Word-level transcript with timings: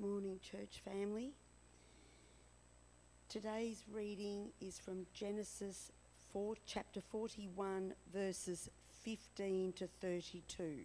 Morning, 0.00 0.40
church 0.40 0.80
family. 0.82 1.32
Today's 3.28 3.84
reading 3.92 4.48
is 4.58 4.78
from 4.78 5.04
Genesis 5.12 5.92
4, 6.32 6.54
chapter 6.64 7.02
41, 7.02 7.92
verses 8.10 8.70
15 9.04 9.74
to 9.74 9.88
32. 10.00 10.84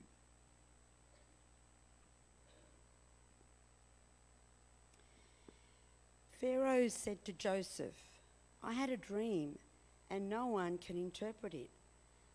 Pharaoh 6.41 6.89
said 6.89 7.23
to 7.23 7.31
Joseph, 7.31 7.95
I 8.61 8.73
had 8.73 8.89
a 8.89 8.97
dream, 8.97 9.57
and 10.09 10.27
no 10.27 10.47
one 10.47 10.77
can 10.77 10.97
interpret 10.97 11.53
it. 11.53 11.69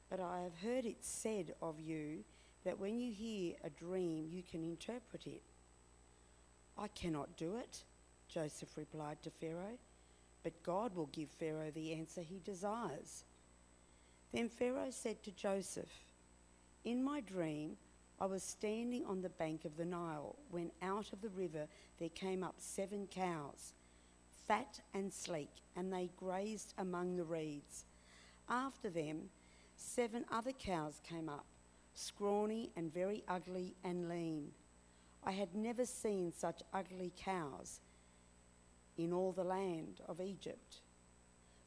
But 0.09 0.21
I 0.21 0.45
have 0.45 0.57
heard 0.62 0.87
it 0.87 1.05
said 1.05 1.53
of 1.61 1.79
you 1.79 2.25
that 2.65 2.79
when 2.79 2.99
you 2.99 3.12
hear 3.12 3.57
a 3.62 3.69
dream, 3.69 4.29
you 4.33 4.42
can 4.51 4.65
interpret 4.65 5.27
it. 5.27 5.42
I 6.80 6.89
cannot 6.89 7.37
do 7.37 7.57
it, 7.57 7.84
Joseph 8.27 8.75
replied 8.79 9.23
to 9.23 9.30
Pharaoh, 9.30 9.79
but 10.43 10.62
God 10.62 10.97
will 10.97 11.11
give 11.12 11.29
Pharaoh 11.29 11.70
the 11.70 11.93
answer 11.93 12.23
he 12.23 12.41
desires. 12.43 13.25
Then 14.33 14.48
Pharaoh 14.48 14.91
said 14.91 15.23
to 15.25 15.30
Joseph, 15.30 15.93
In 16.84 17.05
my 17.05 17.20
dream, 17.20 17.77
I 18.19 18.25
was 18.25 18.43
standing 18.43 19.05
on 19.05 19.20
the 19.20 19.29
bank 19.29 19.66
of 19.66 19.77
the 19.77 19.84
Nile 19.84 20.37
when 20.51 20.70
out 20.80 21.12
of 21.12 21.20
the 21.20 21.29
river 21.29 21.66
there 21.98 22.09
came 22.09 22.43
up 22.43 22.55
seven 22.56 23.06
cows, 23.11 23.75
fat 24.47 24.81
and 24.95 25.12
sleek, 25.12 25.51
and 25.77 25.92
they 25.92 26.09
grazed 26.17 26.73
among 26.78 27.17
the 27.17 27.25
reeds. 27.25 27.84
After 28.48 28.89
them, 28.89 29.28
seven 29.77 30.25
other 30.33 30.53
cows 30.53 31.01
came 31.06 31.28
up, 31.28 31.45
scrawny 31.95 32.70
and 32.75 32.92
very 32.92 33.23
ugly 33.28 33.75
and 33.84 34.09
lean. 34.09 34.53
I 35.24 35.33
had 35.33 35.55
never 35.55 35.84
seen 35.84 36.33
such 36.33 36.62
ugly 36.72 37.12
cows 37.17 37.81
in 38.97 39.12
all 39.12 39.33
the 39.33 39.45
land 39.45 40.00
of 40.08 40.20
Egypt. 40.20 40.81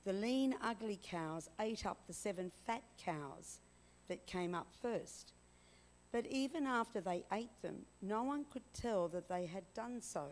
The 0.05 0.13
lean, 0.13 0.55
ugly 0.61 0.99
cows 1.01 1.49
ate 1.59 1.85
up 1.85 2.05
the 2.07 2.13
seven 2.13 2.51
fat 2.65 2.83
cows 2.97 3.59
that 4.07 4.25
came 4.25 4.53
up 4.53 4.67
first. 4.81 5.33
But 6.11 6.25
even 6.27 6.67
after 6.67 7.01
they 7.01 7.23
ate 7.31 7.61
them, 7.61 7.85
no 8.01 8.23
one 8.23 8.45
could 8.51 8.73
tell 8.73 9.07
that 9.09 9.29
they 9.29 9.45
had 9.45 9.63
done 9.73 10.01
so. 10.01 10.27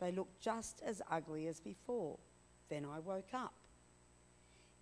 They 0.00 0.12
looked 0.12 0.40
just 0.40 0.82
as 0.84 1.02
ugly 1.10 1.46
as 1.48 1.60
before. 1.60 2.18
Then 2.68 2.84
I 2.84 2.98
woke 3.00 3.32
up. 3.32 3.54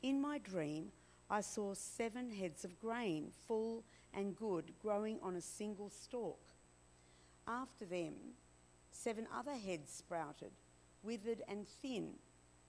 In 0.02 0.20
my 0.20 0.38
dream, 0.38 0.90
I 1.30 1.40
saw 1.40 1.74
seven 1.74 2.30
heads 2.30 2.64
of 2.64 2.78
grain, 2.80 3.30
full 3.46 3.84
and 4.12 4.36
good, 4.36 4.72
growing 4.82 5.18
on 5.22 5.36
a 5.36 5.40
single 5.40 5.90
stalk. 5.90 6.40
After 7.46 7.84
them, 7.84 8.14
seven 8.90 9.26
other 9.36 9.54
heads 9.54 9.92
sprouted, 9.92 10.52
withered 11.02 11.42
and 11.48 11.66
thin, 11.66 12.14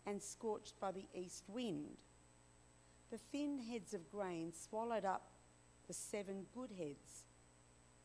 and 0.05 0.21
scorched 0.21 0.79
by 0.79 0.91
the 0.91 1.07
east 1.13 1.45
wind. 1.47 1.97
The 3.09 3.17
thin 3.17 3.59
heads 3.59 3.93
of 3.93 4.11
grain 4.11 4.53
swallowed 4.53 5.05
up 5.05 5.31
the 5.87 5.93
seven 5.93 6.45
good 6.53 6.71
heads. 6.77 7.25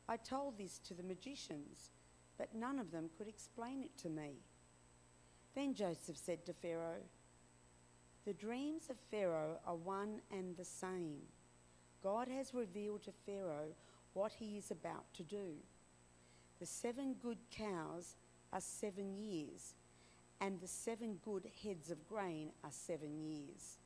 I 0.08 0.16
told 0.16 0.56
this 0.56 0.78
to 0.86 0.94
the 0.94 1.02
magicians, 1.02 1.90
but 2.38 2.54
none 2.54 2.78
of 2.78 2.90
them 2.90 3.10
could 3.18 3.28
explain 3.28 3.82
it 3.82 3.96
to 3.98 4.08
me. 4.08 4.40
Then 5.54 5.74
Joseph 5.74 6.16
said 6.16 6.46
to 6.46 6.52
Pharaoh, 6.52 7.02
The 8.24 8.32
dreams 8.32 8.88
of 8.88 8.96
Pharaoh 9.10 9.58
are 9.66 9.74
one 9.74 10.20
and 10.30 10.56
the 10.56 10.64
same. 10.64 11.22
God 12.02 12.28
has 12.28 12.54
revealed 12.54 13.02
to 13.02 13.12
Pharaoh 13.26 13.74
what 14.14 14.32
he 14.32 14.56
is 14.56 14.70
about 14.70 15.12
to 15.14 15.22
do. 15.22 15.54
The 16.62 16.66
seven 16.66 17.16
good 17.20 17.38
cows 17.50 18.14
are 18.52 18.60
seven 18.60 19.16
years, 19.16 19.74
and 20.40 20.60
the 20.60 20.68
seven 20.68 21.18
good 21.24 21.50
heads 21.64 21.90
of 21.90 22.06
grain 22.06 22.50
are 22.62 22.70
seven 22.70 23.18
years. 23.20 23.78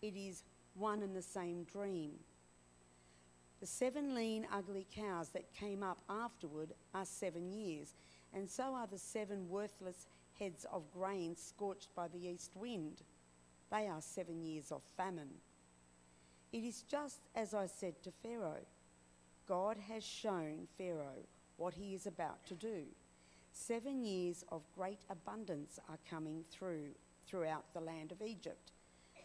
It 0.00 0.16
is 0.16 0.42
one 0.72 1.02
and 1.02 1.14
the 1.14 1.20
same 1.20 1.64
dream. 1.64 2.12
The 3.60 3.66
seven 3.66 4.14
lean, 4.14 4.46
ugly 4.50 4.86
cows 4.90 5.28
that 5.34 5.52
came 5.52 5.82
up 5.82 5.98
afterward 6.08 6.72
are 6.94 7.04
seven 7.04 7.52
years, 7.52 7.92
and 8.32 8.48
so 8.48 8.72
are 8.74 8.86
the 8.86 8.96
seven 8.96 9.46
worthless 9.50 10.06
heads 10.38 10.64
of 10.72 10.90
grain 10.90 11.36
scorched 11.36 11.94
by 11.94 12.08
the 12.08 12.26
east 12.26 12.52
wind. 12.54 13.02
They 13.70 13.86
are 13.86 14.00
seven 14.00 14.42
years 14.42 14.72
of 14.72 14.80
famine. 14.96 15.34
It 16.54 16.64
is 16.64 16.84
just 16.84 17.28
as 17.34 17.52
I 17.52 17.66
said 17.66 18.02
to 18.02 18.10
Pharaoh 18.22 18.64
God 19.46 19.76
has 19.90 20.04
shown 20.04 20.68
Pharaoh 20.78 21.26
what 21.58 21.74
he 21.74 21.94
is 21.94 22.06
about 22.06 22.46
to 22.46 22.54
do. 22.54 22.84
Seven 23.52 24.04
years 24.04 24.44
of 24.50 24.62
great 24.74 25.00
abundance 25.10 25.78
are 25.88 25.98
coming 26.08 26.44
through 26.50 26.94
throughout 27.26 27.64
the 27.74 27.80
land 27.80 28.10
of 28.10 28.22
Egypt, 28.22 28.72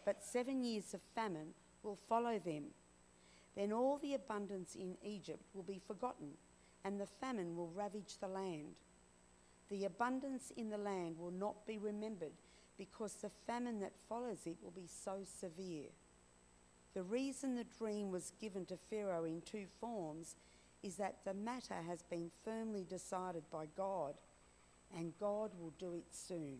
but 0.04 0.22
seven 0.22 0.62
years 0.62 0.92
of 0.92 1.00
famine 1.14 1.54
will 1.82 1.96
follow 1.96 2.38
them. 2.38 2.64
Then 3.56 3.72
all 3.72 3.98
the 3.98 4.14
abundance 4.14 4.74
in 4.74 4.96
Egypt 5.02 5.44
will 5.54 5.62
be 5.62 5.80
forgotten, 5.86 6.32
and 6.84 7.00
the 7.00 7.06
famine 7.06 7.56
will 7.56 7.70
ravage 7.74 8.18
the 8.20 8.28
land. 8.28 8.74
The 9.70 9.86
abundance 9.86 10.52
in 10.56 10.68
the 10.68 10.76
land 10.76 11.16
will 11.18 11.30
not 11.30 11.66
be 11.66 11.78
remembered, 11.78 12.34
because 12.76 13.14
the 13.14 13.30
famine 13.46 13.80
that 13.80 13.92
follows 14.08 14.40
it 14.44 14.56
will 14.62 14.72
be 14.72 14.88
so 14.88 15.20
severe. 15.24 15.88
The 16.92 17.02
reason 17.02 17.54
the 17.54 17.64
dream 17.64 18.10
was 18.10 18.32
given 18.40 18.66
to 18.66 18.76
Pharaoh 18.90 19.24
in 19.24 19.40
two 19.40 19.66
forms 19.80 20.36
is 20.84 20.96
that 20.96 21.16
the 21.24 21.32
matter 21.32 21.76
has 21.88 22.02
been 22.02 22.30
firmly 22.44 22.84
decided 22.86 23.42
by 23.50 23.64
God, 23.74 24.14
and 24.94 25.14
God 25.18 25.50
will 25.58 25.72
do 25.78 25.94
it 25.94 26.04
soon. 26.10 26.58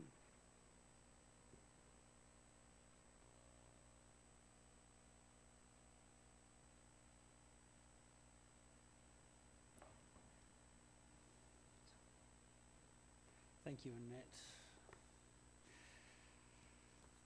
Thank 13.63 13.85
you, 13.85 13.93
Annette. 14.09 14.25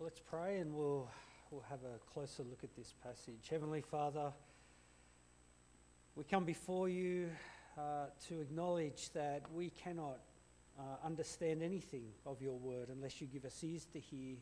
Let's 0.00 0.18
pray 0.18 0.58
and 0.58 0.74
we'll, 0.74 1.08
we'll 1.50 1.64
have 1.68 1.80
a 1.84 1.98
closer 2.12 2.42
look 2.42 2.64
at 2.64 2.74
this 2.76 2.92
passage. 3.04 3.48
Heavenly 3.48 3.82
Father, 3.82 4.32
we 6.18 6.24
come 6.24 6.44
before 6.44 6.88
you 6.88 7.30
uh, 7.78 8.06
to 8.26 8.40
acknowledge 8.40 9.12
that 9.12 9.42
we 9.54 9.70
cannot 9.70 10.18
uh, 10.76 10.82
understand 11.06 11.62
anything 11.62 12.06
of 12.26 12.42
your 12.42 12.58
word 12.58 12.88
unless 12.88 13.20
you 13.20 13.28
give 13.28 13.44
us 13.44 13.62
ears 13.62 13.86
to 13.92 14.00
hear, 14.00 14.34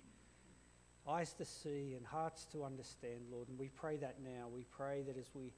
eyes 1.06 1.34
to 1.34 1.44
see, 1.44 1.92
and 1.94 2.06
hearts 2.06 2.46
to 2.46 2.64
understand, 2.64 3.20
Lord. 3.30 3.50
And 3.50 3.58
we 3.58 3.68
pray 3.68 3.98
that 3.98 4.22
now. 4.24 4.48
We 4.48 4.64
pray 4.64 5.02
that 5.02 5.18
as 5.18 5.26
we 5.34 5.52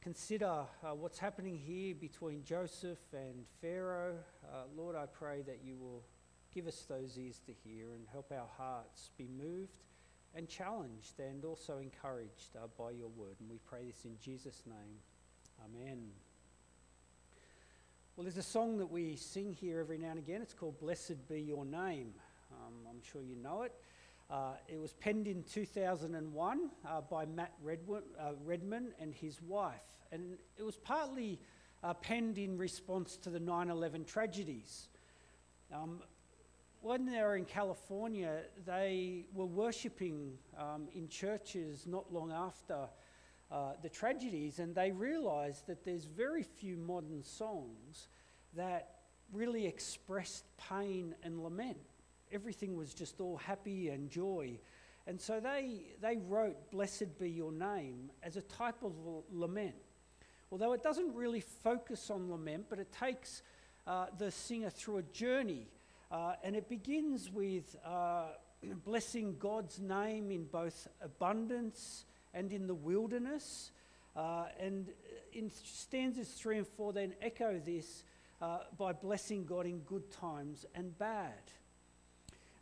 consider 0.00 0.64
uh, 0.82 0.94
what's 0.94 1.18
happening 1.18 1.58
here 1.58 1.94
between 1.94 2.42
Joseph 2.42 3.12
and 3.12 3.44
Pharaoh, 3.60 4.14
uh, 4.50 4.62
Lord, 4.74 4.96
I 4.96 5.04
pray 5.04 5.42
that 5.42 5.58
you 5.62 5.76
will 5.76 6.04
give 6.54 6.66
us 6.66 6.86
those 6.88 7.18
ears 7.18 7.38
to 7.44 7.52
hear 7.52 7.92
and 7.92 8.06
help 8.10 8.32
our 8.32 8.48
hearts 8.56 9.10
be 9.18 9.28
moved 9.28 9.84
and 10.34 10.48
challenged 10.48 11.20
and 11.20 11.44
also 11.44 11.80
encouraged 11.80 12.56
uh, 12.56 12.66
by 12.78 12.92
your 12.92 13.08
word. 13.08 13.36
And 13.40 13.50
we 13.50 13.58
pray 13.68 13.84
this 13.84 14.06
in 14.06 14.16
Jesus' 14.24 14.62
name. 14.64 14.96
Amen. 15.64 16.10
Well, 18.16 18.24
there's 18.24 18.36
a 18.36 18.42
song 18.42 18.78
that 18.78 18.90
we 18.90 19.16
sing 19.16 19.52
here 19.52 19.80
every 19.80 19.98
now 19.98 20.10
and 20.10 20.18
again. 20.18 20.40
It's 20.40 20.54
called 20.54 20.78
Blessed 20.78 21.28
Be 21.28 21.40
Your 21.40 21.64
Name. 21.64 22.14
Um, 22.52 22.74
I'm 22.88 23.02
sure 23.02 23.22
you 23.22 23.34
know 23.36 23.62
it. 23.62 23.74
Uh, 24.30 24.52
it 24.68 24.78
was 24.78 24.92
penned 24.92 25.26
in 25.26 25.42
2001 25.42 26.70
uh, 26.86 27.00
by 27.00 27.26
Matt 27.26 27.52
uh, 27.66 28.32
Redman 28.44 28.92
and 29.00 29.14
his 29.14 29.42
wife. 29.42 29.80
And 30.12 30.38
it 30.56 30.62
was 30.62 30.76
partly 30.76 31.40
uh, 31.82 31.94
penned 31.94 32.38
in 32.38 32.56
response 32.56 33.16
to 33.18 33.30
the 33.30 33.40
9 33.40 33.70
11 33.70 34.04
tragedies. 34.04 34.88
Um, 35.74 36.02
when 36.80 37.04
they 37.06 37.20
were 37.20 37.36
in 37.36 37.44
California, 37.44 38.42
they 38.64 39.24
were 39.34 39.46
worshipping 39.46 40.38
um, 40.56 40.88
in 40.94 41.08
churches 41.08 41.84
not 41.86 42.12
long 42.12 42.30
after 42.30 42.88
uh, 43.50 43.72
the 43.82 43.88
tragedies, 43.88 44.58
and 44.58 44.74
they 44.74 44.90
realized 44.90 45.66
that 45.66 45.84
there's 45.84 46.04
very 46.04 46.42
few 46.42 46.76
modern 46.76 47.22
songs 47.22 48.08
that 48.54 48.98
really 49.32 49.66
expressed 49.66 50.44
pain 50.56 51.14
and 51.22 51.42
lament. 51.42 51.78
Everything 52.32 52.76
was 52.76 52.92
just 52.92 53.20
all 53.20 53.36
happy 53.36 53.88
and 53.88 54.10
joy. 54.10 54.58
And 55.06 55.18
so 55.18 55.40
they, 55.40 55.86
they 56.02 56.18
wrote, 56.18 56.70
Blessed 56.70 57.18
be 57.18 57.30
your 57.30 57.52
name, 57.52 58.10
as 58.22 58.36
a 58.36 58.42
type 58.42 58.82
of 58.82 58.92
lament. 59.32 59.74
Although 60.50 60.72
it 60.72 60.82
doesn't 60.82 61.14
really 61.14 61.40
focus 61.40 62.10
on 62.10 62.30
lament, 62.30 62.66
but 62.68 62.78
it 62.78 62.92
takes 62.92 63.42
uh, 63.86 64.06
the 64.18 64.30
singer 64.30 64.70
through 64.70 64.98
a 64.98 65.02
journey. 65.02 65.68
Uh, 66.10 66.34
and 66.42 66.54
it 66.54 66.68
begins 66.68 67.30
with 67.30 67.76
uh, 67.84 68.26
blessing 68.84 69.36
God's 69.38 69.80
name 69.80 70.30
in 70.30 70.44
both 70.44 70.88
abundance 71.02 72.04
and 72.38 72.52
in 72.52 72.66
the 72.66 72.74
wilderness. 72.74 73.72
Uh, 74.16 74.46
and 74.60 74.88
in 75.32 75.50
stanzas 75.50 76.28
three 76.28 76.58
and 76.58 76.66
four, 76.66 76.92
then 76.92 77.14
echo 77.20 77.60
this 77.64 78.04
uh, 78.40 78.58
by 78.78 78.92
blessing 78.92 79.44
God 79.44 79.66
in 79.66 79.80
good 79.80 80.10
times 80.10 80.64
and 80.74 80.96
bad. 80.98 81.42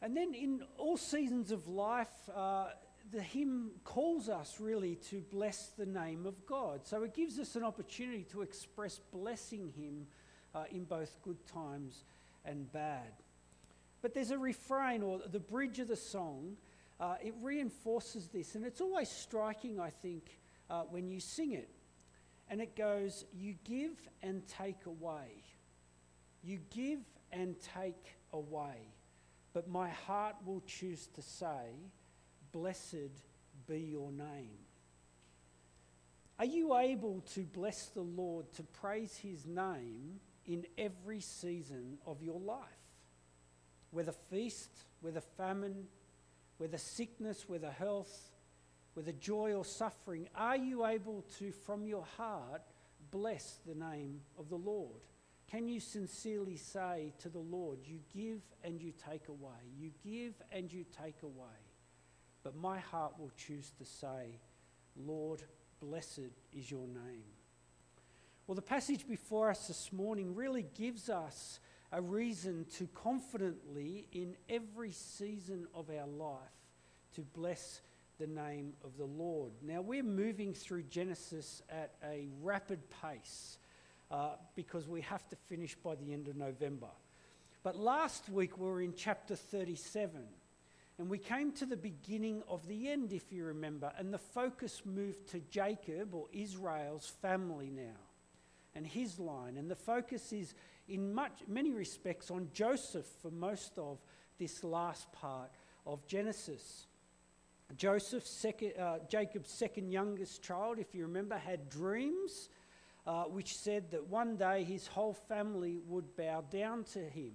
And 0.02 0.17
then 0.17 0.34
in 0.34 0.62
all 0.78 0.96
seasons 0.96 1.50
of 1.50 1.69
life, 1.69 2.08
uh, 2.34 2.69
the 3.12 3.23
hymn 3.23 3.70
calls 3.84 4.28
us 4.28 4.56
really 4.61 4.96
to 5.11 5.20
bless 5.31 5.69
the 5.79 5.87
name 5.87 6.26
of 6.26 6.46
God. 6.46 6.81
So 6.84 7.02
it 7.02 7.14
gives 7.14 7.38
us 7.38 7.56
an 7.56 7.62
opportunity 7.62 8.25
to 8.32 8.43
express 8.43 9.00
blessing 9.12 9.72
Him 9.76 10.06
uh, 10.55 10.64
in 10.70 10.84
both 10.84 11.17
good 11.22 11.44
times 11.46 12.05
and 12.44 12.70
bad. 12.72 13.12
But 14.02 14.14
there's 14.14 14.31
a 14.31 14.38
refrain 14.38 15.02
or 15.02 15.20
the 15.31 15.40
bridge 15.40 15.79
of 15.79 15.88
the 15.88 15.96
song, 15.96 16.56
uh, 16.98 17.16
it 17.22 17.34
reinforces 17.43 18.28
this, 18.28 18.54
and 18.54 18.64
it's 18.64 18.81
always 18.81 19.08
striking, 19.08 19.78
I 19.78 19.90
think, 19.90 20.38
uh, 20.70 20.82
when 20.82 21.08
you 21.10 21.20
sing 21.20 21.52
it. 21.52 21.69
And 22.48 22.60
it 22.60 22.76
goes, 22.76 23.25
You 23.32 23.54
give 23.64 23.96
and 24.22 24.46
take 24.46 24.87
away. 24.87 25.43
You 26.43 26.60
give 26.70 27.00
and 27.32 27.56
take 27.75 28.16
away. 28.32 28.93
But 29.52 29.69
my 29.69 29.88
heart 29.88 30.37
will 30.44 30.62
choose 30.66 31.08
to 31.14 31.22
say, 31.22 31.75
Blessed 32.52 33.10
be 33.66 33.81
your 33.81 34.12
name. 34.12 34.58
Are 36.38 36.44
you 36.44 36.76
able 36.76 37.22
to 37.34 37.40
bless 37.40 37.87
the 37.87 38.02
Lord, 38.02 38.52
to 38.54 38.62
praise 38.62 39.16
his 39.16 39.46
name 39.46 40.20
in 40.44 40.66
every 40.76 41.20
season 41.20 41.98
of 42.06 42.22
your 42.22 42.38
life? 42.38 42.60
Whether 43.90 44.12
feast, 44.12 44.70
whether 45.00 45.22
famine, 45.22 45.87
whether 46.58 46.79
sickness, 46.79 47.49
whether 47.49 47.70
health, 47.70 48.31
whether 48.94 49.12
joy 49.12 49.53
or 49.53 49.64
suffering, 49.64 50.29
are 50.35 50.56
you 50.56 50.87
able 50.87 51.25
to, 51.38 51.53
from 51.53 51.87
your 51.87 52.05
heart, 52.17 52.62
bless 53.11 53.58
the 53.67 53.75
name 53.75 54.20
of 54.38 54.49
the 54.49 54.56
Lord? 54.56 55.03
Can 55.50 55.69
you 55.69 55.81
sincerely 55.81 56.56
say 56.56 57.12
to 57.20 57.29
the 57.29 57.38
Lord, 57.38 57.79
You 57.85 58.00
give 58.14 58.41
and 58.64 58.81
you 58.81 58.93
take 58.93 59.29
away, 59.29 59.70
you 59.79 59.91
give 60.03 60.35
and 60.50 60.73
you 60.73 60.85
take 61.03 61.23
away? 61.23 61.61
But 62.43 62.56
my 62.56 62.79
heart 62.79 63.14
will 63.19 63.32
choose 63.37 63.70
to 63.79 63.85
say, 63.85 64.41
Lord, 64.97 65.43
blessed 65.81 66.31
is 66.53 66.70
your 66.70 66.87
name. 66.87 67.25
Well, 68.47 68.55
the 68.55 68.62
passage 68.62 69.06
before 69.06 69.50
us 69.50 69.67
this 69.67 69.93
morning 69.93 70.35
really 70.35 70.67
gives 70.75 71.11
us 71.11 71.58
a 71.93 72.00
reason 72.00 72.67
to 72.77 72.87
confidently, 72.88 74.09
in 74.12 74.37
every 74.49 74.93
season 74.93 75.67
of 75.75 75.91
our 75.91 76.06
life, 76.06 76.38
to 77.15 77.23
bless 77.23 77.81
the 78.19 78.27
name 78.27 78.73
of 78.85 78.97
the 78.97 79.05
Lord. 79.05 79.53
Now, 79.62 79.81
we're 79.81 80.03
moving 80.03 80.55
through 80.55 80.85
Genesis 80.85 81.62
at 81.71 81.94
a 82.05 82.29
rapid 82.43 82.81
pace 83.03 83.59
uh, 84.11 84.31
because 84.55 84.88
we 84.88 85.03
have 85.03 85.29
to 85.29 85.37
finish 85.37 85.75
by 85.75 85.94
the 85.94 86.12
end 86.12 86.29
of 86.29 86.37
November. 86.37 86.88
But 87.62 87.77
last 87.77 88.29
week 88.29 88.59
we 88.59 88.67
were 88.67 88.81
in 88.81 88.94
chapter 88.94 89.35
37. 89.35 90.23
And 90.99 91.11
we 91.11 91.19
came 91.19 91.53
to 91.53 91.67
the 91.67 91.77
beginning 91.77 92.43
of 92.49 92.67
the 92.67 92.89
end, 92.89 93.12
if 93.12 93.31
you 93.31 93.44
remember, 93.44 93.93
and 93.99 94.15
the 94.15 94.19
focus 94.19 94.82
moved 94.87 95.29
to 95.32 95.41
Jacob 95.50 96.15
or 96.15 96.27
Israel's 96.32 97.12
family 97.21 97.71
now 97.71 98.00
and 98.75 98.87
his 98.87 99.19
line. 99.19 99.59
And 99.59 99.71
the 99.71 99.77
focus 99.77 100.32
is, 100.32 100.55
in 100.88 101.12
much, 101.12 101.41
many 101.49 101.73
respects, 101.73 102.31
on 102.31 102.49
Joseph 102.53 103.06
for 103.23 103.31
most 103.31 103.79
of 103.79 103.99
this 104.38 104.62
last 104.65 105.11
part 105.12 105.50
of 105.87 106.06
Genesis. 106.06 106.87
Joseph, 107.77 108.27
second, 108.27 108.73
uh, 108.79 108.99
Jacob's 109.09 109.50
second 109.50 109.91
youngest 109.91 110.43
child, 110.43 110.79
if 110.79 110.94
you 110.94 111.03
remember, 111.03 111.37
had 111.37 111.69
dreams 111.69 112.49
uh, 113.06 113.25
which 113.25 113.56
said 113.56 113.91
that 113.91 114.09
one 114.09 114.37
day 114.37 114.65
his 114.65 114.87
whole 114.87 115.15
family 115.15 115.79
would 115.87 116.17
bow 116.17 116.43
down 116.50 116.85
to 116.85 116.99
him. 116.99 117.32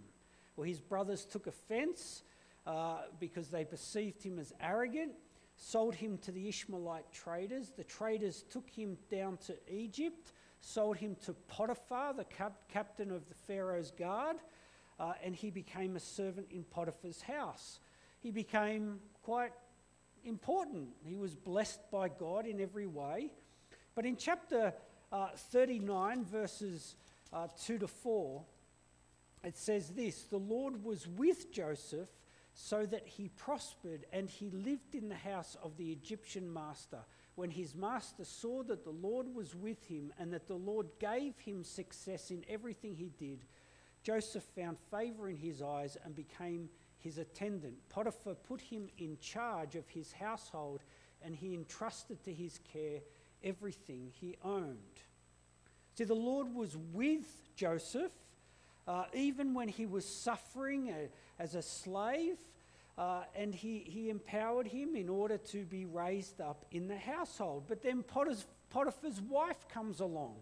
Well, 0.55 0.67
his 0.67 0.81
brothers 0.81 1.25
took 1.25 1.47
offense 1.47 2.23
uh, 2.67 3.03
because 3.19 3.49
they 3.49 3.63
perceived 3.63 4.21
him 4.21 4.37
as 4.37 4.53
arrogant, 4.59 5.13
sold 5.55 5.95
him 5.95 6.17
to 6.19 6.31
the 6.31 6.47
Ishmaelite 6.49 7.11
traders. 7.11 7.71
The 7.75 7.83
traders 7.83 8.43
took 8.49 8.69
him 8.69 8.97
down 9.09 9.37
to 9.47 9.55
Egypt, 9.69 10.33
sold 10.61 10.97
him 10.97 11.15
to 11.25 11.33
Potiphar, 11.47 12.13
the 12.13 12.23
cap- 12.23 12.69
captain 12.69 13.11
of 13.11 13.27
the 13.27 13.33
Pharaoh's 13.33 13.91
guard, 13.91 14.37
uh, 14.99 15.13
and 15.23 15.35
he 15.35 15.49
became 15.49 15.95
a 15.95 15.99
servant 15.99 16.47
in 16.51 16.63
Potiphar's 16.63 17.21
house. 17.21 17.79
He 18.19 18.31
became 18.31 18.99
quite 19.23 19.51
important. 20.23 20.89
He 21.03 21.15
was 21.15 21.35
blessed 21.35 21.79
by 21.91 22.09
God 22.09 22.45
in 22.45 22.61
every 22.61 22.85
way. 22.85 23.31
But 23.95 24.05
in 24.05 24.15
chapter 24.15 24.73
uh, 25.11 25.29
39, 25.35 26.23
verses 26.25 26.95
uh, 27.33 27.47
2 27.63 27.79
to 27.79 27.87
4, 27.87 28.43
it 29.43 29.57
says 29.57 29.89
this 29.89 30.23
The 30.23 30.37
Lord 30.37 30.83
was 30.83 31.07
with 31.07 31.51
Joseph 31.51 32.09
so 32.53 32.85
that 32.85 33.07
he 33.07 33.29
prospered 33.29 34.05
and 34.11 34.29
he 34.29 34.49
lived 34.51 34.93
in 34.93 35.09
the 35.09 35.15
house 35.15 35.57
of 35.63 35.77
the 35.77 35.91
Egyptian 35.91 36.51
master. 36.51 36.99
When 37.35 37.49
his 37.49 37.75
master 37.75 38.25
saw 38.25 38.63
that 38.63 38.83
the 38.83 38.91
Lord 38.91 39.33
was 39.33 39.55
with 39.55 39.85
him 39.85 40.13
and 40.19 40.33
that 40.33 40.47
the 40.47 40.55
Lord 40.55 40.87
gave 40.99 41.37
him 41.39 41.63
success 41.63 42.29
in 42.29 42.43
everything 42.49 42.95
he 42.95 43.11
did, 43.17 43.45
Joseph 44.03 44.43
found 44.55 44.77
favor 44.91 45.29
in 45.29 45.37
his 45.37 45.61
eyes 45.61 45.97
and 46.03 46.15
became 46.15 46.69
his 46.99 47.17
attendant. 47.17 47.75
Potiphar 47.89 48.35
put 48.35 48.61
him 48.61 48.89
in 48.97 49.17
charge 49.19 49.75
of 49.75 49.87
his 49.89 50.11
household 50.11 50.81
and 51.23 51.35
he 51.35 51.53
entrusted 51.53 52.23
to 52.23 52.33
his 52.33 52.59
care 52.71 52.99
everything 53.43 54.11
he 54.19 54.35
owned. 54.43 54.77
See, 55.95 56.03
the 56.03 56.13
Lord 56.13 56.53
was 56.53 56.77
with 56.93 57.55
Joseph 57.55 58.11
uh, 58.87 59.05
even 59.13 59.53
when 59.53 59.67
he 59.67 59.85
was 59.85 60.05
suffering 60.05 60.89
a, 60.89 61.09
as 61.41 61.55
a 61.55 61.61
slave, 61.61 62.37
uh, 62.97 63.23
and 63.35 63.53
he, 63.53 63.79
he 63.79 64.09
empowered 64.09 64.67
him 64.67 64.95
in 64.95 65.09
order 65.09 65.37
to 65.37 65.65
be 65.65 65.85
raised 65.85 66.41
up 66.41 66.65
in 66.71 66.87
the 66.87 66.97
household. 66.97 67.65
But 67.67 67.81
then 67.81 68.03
Potiphar's, 68.03 68.45
Potiphar's 68.69 69.21
wife 69.21 69.67
comes 69.69 69.99
along, 69.99 70.35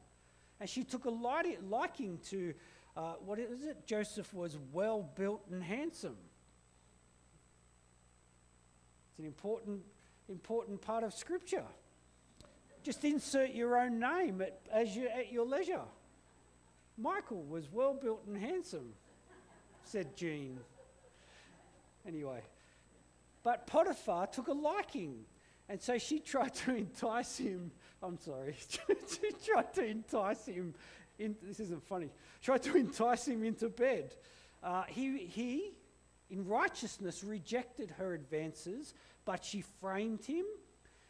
and 0.59 0.69
she 0.69 0.83
took 0.83 1.05
a 1.05 1.09
liking 1.09 2.19
to 2.29 2.53
uh, 2.99 3.13
what 3.25 3.39
is 3.39 3.63
it? 3.63 3.85
Joseph 3.85 4.33
was 4.33 4.57
well 4.73 5.09
built 5.15 5.41
and 5.49 5.63
handsome. 5.63 6.17
It's 9.11 9.19
an 9.19 9.25
important, 9.25 9.81
important 10.27 10.81
part 10.81 11.05
of 11.05 11.13
Scripture. 11.13 11.63
Just 12.83 13.05
insert 13.05 13.51
your 13.51 13.77
own 13.77 13.99
name 13.99 14.41
at, 14.41 14.59
as 14.69 14.95
you, 14.95 15.07
at 15.07 15.31
your 15.31 15.45
leisure. 15.45 15.81
Michael 16.97 17.43
was 17.43 17.71
well 17.71 17.93
built 17.93 18.23
and 18.27 18.37
handsome, 18.37 18.93
said 19.85 20.17
Jean. 20.17 20.59
Anyway, 22.07 22.41
but 23.43 23.67
Potiphar 23.67 24.27
took 24.27 24.47
a 24.47 24.53
liking, 24.53 25.25
and 25.67 25.81
so 25.81 25.97
she 25.97 26.19
tried 26.19 26.53
to 26.55 26.75
entice 26.75 27.37
him. 27.37 27.71
I'm 28.01 28.17
sorry, 28.17 28.55
she 28.67 29.31
tried 29.45 29.73
to 29.75 29.85
entice 29.85 30.45
him. 30.45 30.73
In, 31.17 31.35
this 31.43 31.59
isn't 31.59 31.83
funny. 31.83 32.09
Tried 32.41 32.63
to 32.63 32.77
entice 32.77 33.27
him 33.27 33.43
into 33.43 33.67
bed. 33.67 34.15
Uh, 34.63 34.83
he, 34.87 35.17
he, 35.17 35.71
in 36.29 36.47
righteousness, 36.47 37.23
rejected 37.23 37.91
her 37.97 38.13
advances, 38.13 38.93
but 39.25 39.43
she 39.43 39.61
framed 39.81 40.23
him, 40.23 40.45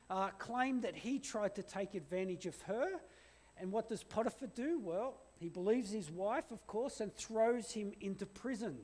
uh, 0.09 0.29
claimed 0.39 0.81
that 0.81 0.95
he 0.95 1.19
tried 1.19 1.55
to 1.55 1.63
take 1.63 1.93
advantage 1.93 2.47
of 2.47 2.59
her. 2.63 2.87
And 3.57 3.71
what 3.71 3.87
does 3.87 4.03
Potiphar 4.03 4.47
do? 4.55 4.79
Well, 4.79 5.17
he 5.39 5.49
believes 5.49 5.91
his 5.91 6.09
wife, 6.09 6.51
of 6.51 6.65
course, 6.65 6.99
and 7.01 7.13
throws 7.13 7.71
him 7.71 7.91
into 8.01 8.25
prison. 8.25 8.77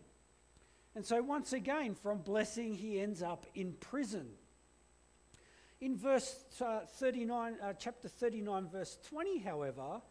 And 0.95 1.05
so, 1.05 1.21
once 1.21 1.51
again, 1.51 1.93
from 1.93 2.19
blessing, 2.19 2.73
he 2.73 3.01
ends 3.01 3.21
up 3.21 3.45
in 3.53 3.73
prison. 3.73 4.27
In 5.81 5.97
verse 5.97 6.45
uh, 6.61 6.79
39, 6.85 7.57
uh, 7.61 7.73
chapter 7.73 8.07
39, 8.07 8.69
verse 8.69 8.97
20, 9.09 9.39
however, 9.39 10.01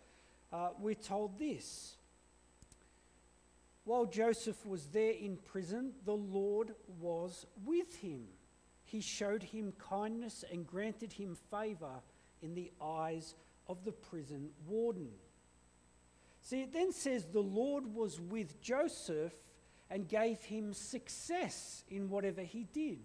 uh, 0.52 0.68
we're 0.78 0.94
told 0.94 1.38
this. 1.38 1.96
While 3.84 4.06
Joseph 4.06 4.64
was 4.66 4.86
there 4.86 5.12
in 5.12 5.36
prison, 5.36 5.92
the 6.04 6.16
Lord 6.16 6.74
was 7.00 7.46
with 7.64 7.96
him. 7.96 8.24
He 8.84 9.00
showed 9.00 9.42
him 9.42 9.72
kindness 9.78 10.44
and 10.50 10.66
granted 10.66 11.14
him 11.14 11.36
favor 11.50 12.02
in 12.42 12.54
the 12.54 12.70
eyes 12.80 13.34
of 13.66 13.84
the 13.84 13.92
prison 13.92 14.50
warden. 14.66 15.08
See, 16.42 16.62
it 16.62 16.72
then 16.74 16.92
says 16.92 17.24
the 17.24 17.40
Lord 17.40 17.94
was 17.94 18.20
with 18.20 18.60
Joseph 18.60 19.32
and 19.90 20.08
gave 20.08 20.40
him 20.40 20.72
success 20.72 21.84
in 21.88 22.08
whatever 22.08 22.42
he 22.42 22.64
did. 22.72 22.98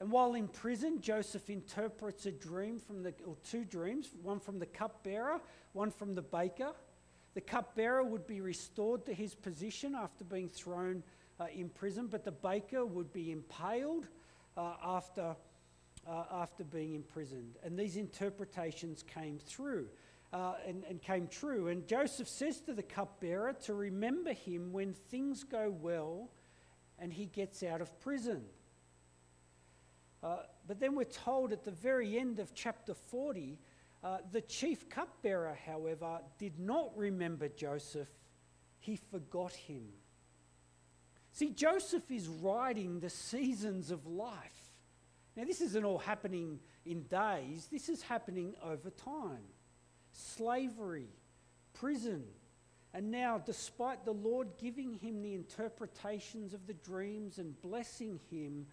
And 0.00 0.10
while 0.10 0.34
in 0.34 0.48
prison, 0.48 1.00
Joseph 1.00 1.50
interprets 1.50 2.24
a 2.24 2.32
dream 2.32 2.78
from 2.78 3.02
the, 3.02 3.12
or 3.26 3.36
two 3.44 3.64
dreams, 3.64 4.08
one 4.22 4.40
from 4.40 4.58
the 4.58 4.66
cupbearer, 4.66 5.40
one 5.74 5.90
from 5.90 6.14
the 6.14 6.22
baker. 6.22 6.72
The 7.34 7.42
cupbearer 7.42 8.02
would 8.02 8.26
be 8.26 8.40
restored 8.40 9.04
to 9.06 9.14
his 9.14 9.34
position 9.34 9.94
after 9.94 10.24
being 10.24 10.48
thrown 10.48 11.02
uh, 11.38 11.46
in 11.54 11.68
prison, 11.68 12.06
but 12.06 12.24
the 12.24 12.32
baker 12.32 12.84
would 12.84 13.12
be 13.12 13.30
impaled 13.30 14.08
uh, 14.56 14.74
after, 14.82 15.36
uh, 16.08 16.24
after 16.32 16.64
being 16.64 16.94
imprisoned. 16.94 17.56
And 17.62 17.78
these 17.78 17.96
interpretations 17.96 19.02
came 19.02 19.38
through. 19.38 19.86
Uh, 20.32 20.54
and, 20.66 20.84
and 20.84 21.02
came 21.02 21.26
true. 21.26 21.68
And 21.68 21.86
Joseph 21.86 22.28
says 22.28 22.60
to 22.62 22.72
the 22.72 22.82
cupbearer 22.82 23.52
to 23.64 23.74
remember 23.74 24.32
him 24.32 24.72
when 24.72 24.94
things 24.94 25.44
go 25.44 25.74
well 25.80 26.30
and 26.98 27.12
he 27.12 27.26
gets 27.26 27.62
out 27.62 27.80
of 27.80 27.98
prison. 28.00 28.44
Uh, 30.22 30.38
but 30.66 30.78
then 30.78 30.94
we're 30.94 31.04
told 31.04 31.52
at 31.52 31.64
the 31.64 31.70
very 31.70 32.18
end 32.18 32.38
of 32.38 32.54
chapter 32.54 32.94
40 32.94 33.58
uh, 34.02 34.18
the 34.32 34.40
chief 34.40 34.88
cupbearer, 34.88 35.58
however, 35.66 36.20
did 36.38 36.58
not 36.58 36.96
remember 36.96 37.48
Joseph, 37.48 38.08
he 38.78 38.96
forgot 38.96 39.52
him. 39.52 39.88
See, 41.32 41.50
Joseph 41.50 42.10
is 42.10 42.26
riding 42.26 43.00
the 43.00 43.10
seasons 43.10 43.90
of 43.90 44.06
life. 44.06 44.72
Now, 45.36 45.44
this 45.44 45.60
isn't 45.60 45.84
all 45.84 45.98
happening 45.98 46.60
in 46.86 47.02
days, 47.04 47.68
this 47.70 47.88
is 47.88 48.02
happening 48.02 48.54
over 48.64 48.90
time. 48.90 49.44
Slavery, 50.12 51.08
prison, 51.74 52.24
and 52.92 53.10
now, 53.10 53.38
despite 53.38 54.04
the 54.04 54.12
Lord 54.12 54.48
giving 54.58 54.94
him 54.94 55.22
the 55.22 55.34
interpretations 55.34 56.54
of 56.54 56.66
the 56.66 56.74
dreams 56.74 57.38
and 57.38 57.60
blessing 57.60 58.18
him, 58.30 58.66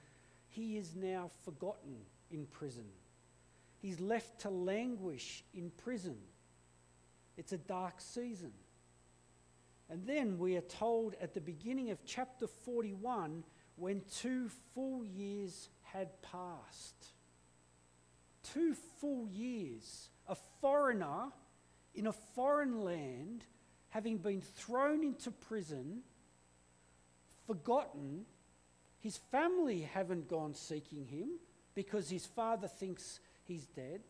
he 0.47 0.77
is 0.77 0.95
now 0.95 1.29
forgotten 1.45 1.97
in 2.31 2.47
prison. 2.47 2.85
He's 3.79 3.99
left 3.99 4.41
to 4.41 4.49
languish 4.49 5.43
in 5.53 5.69
prison. 5.69 6.17
It's 7.37 7.53
a 7.53 7.59
dark 7.59 8.01
season. 8.01 8.53
And 9.89 10.05
then 10.05 10.39
we 10.39 10.57
are 10.57 10.61
told 10.61 11.15
at 11.21 11.35
the 11.35 11.41
beginning 11.41 11.91
of 11.91 12.03
chapter 12.03 12.47
41 12.47 13.43
when 13.75 14.01
two 14.11 14.49
full 14.73 15.05
years 15.05 15.69
had 15.83 16.21
passed. 16.23 17.13
Two 18.41 18.73
full 18.99 19.27
years. 19.29 20.09
A 20.27 20.35
foreigner 20.61 21.31
in 21.95 22.07
a 22.07 22.13
foreign 22.13 22.83
land, 22.83 23.43
having 23.89 24.17
been 24.17 24.41
thrown 24.41 25.03
into 25.03 25.31
prison, 25.31 26.01
forgotten, 27.47 28.25
his 28.99 29.17
family 29.17 29.81
haven't 29.81 30.29
gone 30.29 30.53
seeking 30.53 31.05
him 31.05 31.39
because 31.73 32.09
his 32.09 32.25
father 32.25 32.67
thinks 32.67 33.19
he's 33.45 33.65
dead. 33.65 34.01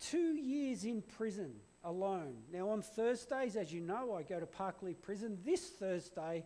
Two 0.00 0.34
years 0.34 0.84
in 0.84 1.02
prison 1.02 1.52
alone. 1.84 2.36
Now, 2.52 2.70
on 2.70 2.82
Thursdays, 2.82 3.56
as 3.56 3.72
you 3.72 3.80
know, 3.80 4.14
I 4.14 4.22
go 4.22 4.40
to 4.40 4.46
Parklea 4.46 5.00
Prison. 5.00 5.38
This 5.44 5.70
Thursday, 5.70 6.44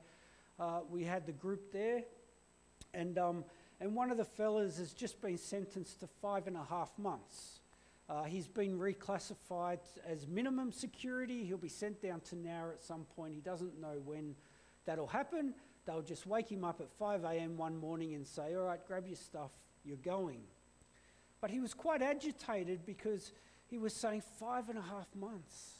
uh, 0.60 0.80
we 0.90 1.02
had 1.02 1.26
the 1.26 1.32
group 1.32 1.72
there, 1.72 2.02
and, 2.92 3.18
um, 3.18 3.44
and 3.80 3.94
one 3.94 4.10
of 4.10 4.16
the 4.16 4.24
fellas 4.24 4.78
has 4.78 4.92
just 4.92 5.20
been 5.20 5.38
sentenced 5.38 6.00
to 6.00 6.06
five 6.20 6.46
and 6.46 6.56
a 6.56 6.64
half 6.64 6.96
months. 6.98 7.60
Uh, 8.08 8.24
he's 8.24 8.48
been 8.48 8.78
reclassified 8.78 9.78
as 10.06 10.26
minimum 10.26 10.72
security. 10.72 11.44
He'll 11.44 11.56
be 11.56 11.70
sent 11.70 12.02
down 12.02 12.20
to 12.22 12.36
Nowra 12.36 12.74
at 12.74 12.82
some 12.82 13.06
point. 13.16 13.34
He 13.34 13.40
doesn't 13.40 13.80
know 13.80 14.00
when 14.04 14.34
that'll 14.84 15.06
happen. 15.06 15.54
They'll 15.86 16.02
just 16.02 16.26
wake 16.26 16.50
him 16.50 16.64
up 16.64 16.80
at 16.80 16.90
5 16.98 17.24
a.m. 17.24 17.56
one 17.56 17.76
morning 17.76 18.14
and 18.14 18.26
say, 18.26 18.54
All 18.54 18.64
right, 18.64 18.80
grab 18.86 19.06
your 19.06 19.16
stuff, 19.16 19.52
you're 19.84 19.96
going. 19.96 20.42
But 21.40 21.50
he 21.50 21.60
was 21.60 21.74
quite 21.74 22.02
agitated 22.02 22.84
because 22.86 23.32
he 23.66 23.78
was 23.78 23.98
saying 24.00 24.22
five 24.38 24.68
and 24.68 24.78
a 24.78 24.82
half 24.82 25.08
months. 25.14 25.78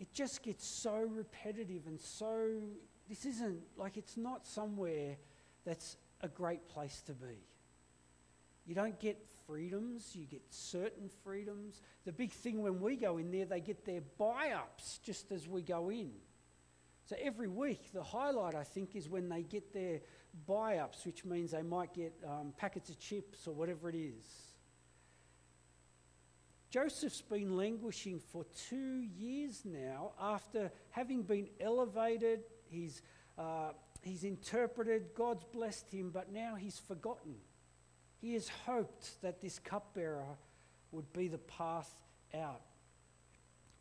It 0.00 0.12
just 0.12 0.42
gets 0.42 0.82
so 0.82 0.94
repetitive 1.08 1.86
and 1.86 2.00
so. 2.00 2.62
This 3.08 3.24
isn't 3.26 3.60
like 3.76 3.96
it's 3.96 4.16
not 4.16 4.46
somewhere 4.46 5.16
that's 5.64 5.96
a 6.20 6.28
great 6.28 6.68
place 6.68 7.02
to 7.06 7.12
be. 7.12 7.38
You 8.68 8.74
don't 8.74 9.00
get 9.00 9.26
freedoms, 9.46 10.14
you 10.14 10.26
get 10.26 10.42
certain 10.50 11.08
freedoms. 11.24 11.80
The 12.04 12.12
big 12.12 12.32
thing 12.32 12.60
when 12.60 12.80
we 12.82 12.96
go 12.96 13.16
in 13.16 13.30
there, 13.30 13.46
they 13.46 13.60
get 13.60 13.86
their 13.86 14.02
buy 14.18 14.50
ups 14.54 15.00
just 15.02 15.32
as 15.32 15.48
we 15.48 15.62
go 15.62 15.90
in. 15.90 16.10
So 17.06 17.16
every 17.18 17.48
week, 17.48 17.90
the 17.94 18.02
highlight 18.02 18.54
I 18.54 18.64
think 18.64 18.94
is 18.94 19.08
when 19.08 19.30
they 19.30 19.40
get 19.40 19.72
their 19.72 20.00
buy 20.46 20.76
ups, 20.76 21.06
which 21.06 21.24
means 21.24 21.52
they 21.52 21.62
might 21.62 21.94
get 21.94 22.12
um, 22.28 22.52
packets 22.58 22.90
of 22.90 22.98
chips 22.98 23.48
or 23.48 23.54
whatever 23.54 23.88
it 23.88 23.96
is. 23.96 24.26
Joseph's 26.68 27.22
been 27.22 27.56
languishing 27.56 28.20
for 28.20 28.44
two 28.68 29.00
years 29.16 29.62
now 29.64 30.12
after 30.20 30.70
having 30.90 31.22
been 31.22 31.48
elevated. 31.58 32.40
He's, 32.68 33.00
uh, 33.38 33.70
he's 34.02 34.24
interpreted, 34.24 35.14
God's 35.14 35.44
blessed 35.44 35.90
him, 35.90 36.10
but 36.10 36.30
now 36.30 36.56
he's 36.56 36.78
forgotten. 36.78 37.36
He 38.20 38.34
has 38.34 38.48
hoped 38.66 39.22
that 39.22 39.40
this 39.40 39.58
cupbearer 39.58 40.36
would 40.90 41.12
be 41.12 41.28
the 41.28 41.38
path 41.38 41.92
out. 42.34 42.62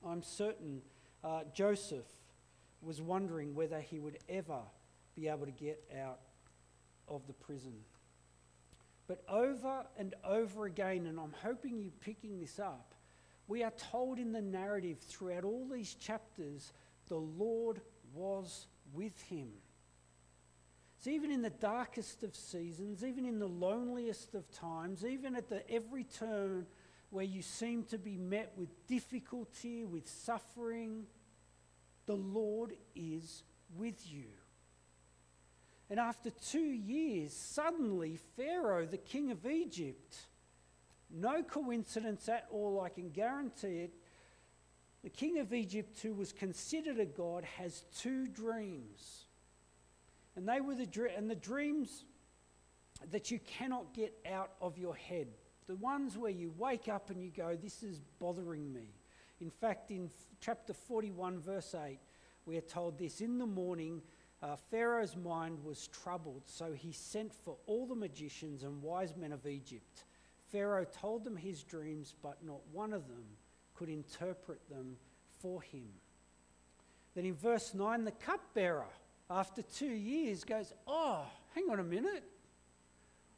I'm 0.05 0.21
certain 0.21 0.81
uh, 1.23 1.41
Joseph 1.53 2.05
was 2.81 3.01
wondering 3.01 3.55
whether 3.55 3.81
he 3.81 3.99
would 3.99 4.19
ever 4.29 4.61
be 5.15 5.27
able 5.27 5.45
to 5.45 5.51
get 5.51 5.83
out 5.99 6.19
of 7.07 7.25
the 7.27 7.33
prison. 7.33 7.73
But 9.07 9.23
over 9.29 9.85
and 9.97 10.13
over 10.23 10.65
again, 10.65 11.07
and 11.07 11.19
I'm 11.19 11.33
hoping 11.41 11.79
you're 11.79 11.91
picking 12.01 12.39
this 12.39 12.59
up, 12.59 12.93
we 13.47 13.63
are 13.63 13.71
told 13.71 14.19
in 14.19 14.33
the 14.33 14.41
narrative 14.41 14.99
throughout 14.99 15.45
all 15.45 15.67
these 15.71 15.95
chapters 15.95 16.73
the 17.07 17.15
Lord 17.15 17.79
was 18.13 18.67
with 18.93 19.19
him. 19.21 19.47
So, 20.99 21.11
even 21.11 21.31
in 21.31 21.43
the 21.43 21.51
darkest 21.51 22.23
of 22.23 22.35
seasons, 22.35 23.03
even 23.03 23.25
in 23.25 23.39
the 23.39 23.47
loneliest 23.47 24.33
of 24.33 24.49
times, 24.51 25.05
even 25.05 25.35
at 25.35 25.49
the 25.49 25.69
every 25.69 26.03
turn 26.03 26.65
where 27.11 27.23
you 27.23 27.41
seem 27.41 27.83
to 27.83 27.97
be 27.97 28.17
met 28.17 28.53
with 28.57 28.69
difficulty, 28.87 29.85
with 29.85 30.09
suffering, 30.09 31.05
the 32.05 32.15
Lord 32.15 32.73
is 32.95 33.43
with 33.75 34.07
you. 34.11 34.25
And 35.89 35.99
after 35.99 36.31
two 36.31 36.59
years, 36.59 37.31
suddenly 37.31 38.17
Pharaoh, 38.35 38.85
the 38.85 38.97
king 38.97 39.31
of 39.31 39.45
Egypt, 39.45 40.17
no 41.09 41.43
coincidence 41.43 42.27
at 42.27 42.47
all, 42.51 42.81
I 42.81 42.89
can 42.89 43.09
guarantee 43.11 43.79
it, 43.79 43.93
the 45.03 45.09
king 45.09 45.39
of 45.39 45.53
Egypt, 45.53 46.01
who 46.01 46.13
was 46.13 46.33
considered 46.33 46.99
a 46.99 47.05
god, 47.05 47.45
has 47.45 47.83
two 47.95 48.27
dreams. 48.27 49.26
And 50.37 50.47
they 50.47 50.61
were 50.61 50.75
the, 50.75 50.87
and 51.17 51.29
the 51.29 51.35
dreams 51.35 52.05
that 53.11 53.31
you 53.31 53.39
cannot 53.39 53.93
get 53.93 54.13
out 54.31 54.51
of 54.61 54.77
your 54.77 54.95
head. 54.95 55.27
The 55.65 55.75
ones 55.75 56.15
where 56.15 56.31
you 56.31 56.53
wake 56.57 56.87
up 56.87 57.09
and 57.09 57.21
you 57.21 57.31
go, 57.35 57.57
This 57.61 57.81
is 57.81 57.99
bothering 58.19 58.71
me. 58.71 58.93
In 59.41 59.49
fact, 59.49 59.89
in 59.89 60.09
chapter 60.39 60.73
41, 60.73 61.39
verse 61.39 61.75
8, 61.75 61.97
we 62.45 62.55
are 62.55 62.61
told 62.61 62.99
this 62.99 63.19
In 63.19 63.39
the 63.39 63.47
morning, 63.47 64.01
uh, 64.43 64.55
Pharaoh's 64.69 65.15
mind 65.15 65.57
was 65.63 65.87
troubled, 65.87 66.43
so 66.45 66.71
he 66.71 66.91
sent 66.91 67.33
for 67.33 67.57
all 67.65 67.87
the 67.87 67.95
magicians 67.95 68.63
and 68.63 68.81
wise 68.83 69.15
men 69.17 69.31
of 69.31 69.47
Egypt. 69.47 70.05
Pharaoh 70.51 70.85
told 70.85 71.23
them 71.23 71.35
his 71.35 71.63
dreams, 71.63 72.13
but 72.21 72.37
not 72.45 72.61
one 72.71 72.93
of 72.93 73.07
them 73.07 73.25
could 73.73 73.89
interpret 73.89 74.59
them 74.69 74.97
for 75.39 75.63
him. 75.63 75.87
Then 77.15 77.25
in 77.25 77.33
verse 77.33 77.73
9, 77.73 78.03
the 78.03 78.11
cupbearer, 78.11 78.85
after 79.29 79.61
two 79.61 79.85
years, 79.85 80.43
goes, 80.43 80.73
Oh, 80.85 81.25
hang 81.53 81.69
on 81.69 81.79
a 81.79 81.83
minute. 81.83 82.23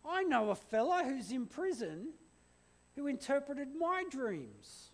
I 0.07 0.23
know 0.23 0.49
a 0.49 0.55
fellow 0.55 1.03
who's 1.03 1.31
in 1.31 1.45
prison 1.45 2.09
who 2.95 3.07
interpreted 3.07 3.69
my 3.77 4.03
dreams. 4.09 4.91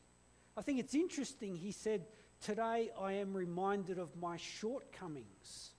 I 0.57 0.61
think 0.61 0.79
it's 0.79 0.95
interesting. 0.95 1.55
He 1.55 1.71
said, 1.71 2.05
Today 2.41 2.91
I 2.99 3.13
am 3.13 3.33
reminded 3.33 3.97
of 3.97 4.15
my 4.15 4.37
shortcomings. 4.37 5.71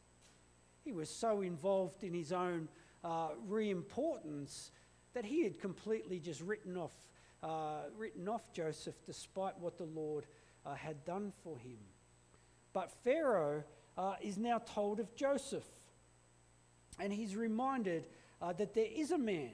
He 0.84 0.92
was 0.92 1.08
so 1.08 1.40
involved 1.42 2.04
in 2.04 2.14
his 2.14 2.32
own 2.32 2.68
uh, 3.04 3.28
re 3.46 3.70
importance 3.70 4.70
that 5.14 5.24
he 5.24 5.44
had 5.44 5.58
completely 5.58 6.18
just 6.18 6.40
written 6.42 6.76
off, 6.76 6.92
uh, 7.42 7.88
written 7.96 8.28
off 8.28 8.52
Joseph 8.52 8.96
despite 9.04 9.58
what 9.58 9.78
the 9.78 9.84
Lord 9.84 10.26
uh, 10.64 10.74
had 10.74 11.04
done 11.04 11.32
for 11.42 11.56
him. 11.58 11.78
But 12.72 12.92
Pharaoh 13.02 13.64
uh, 13.96 14.14
is 14.20 14.36
now 14.38 14.58
told 14.58 15.00
of 15.00 15.14
Joseph, 15.14 15.66
and 16.98 17.12
he's 17.12 17.36
reminded 17.36 18.06
uh, 18.40 18.52
that 18.54 18.74
there 18.74 18.88
is 18.94 19.10
a 19.10 19.18
man. 19.18 19.52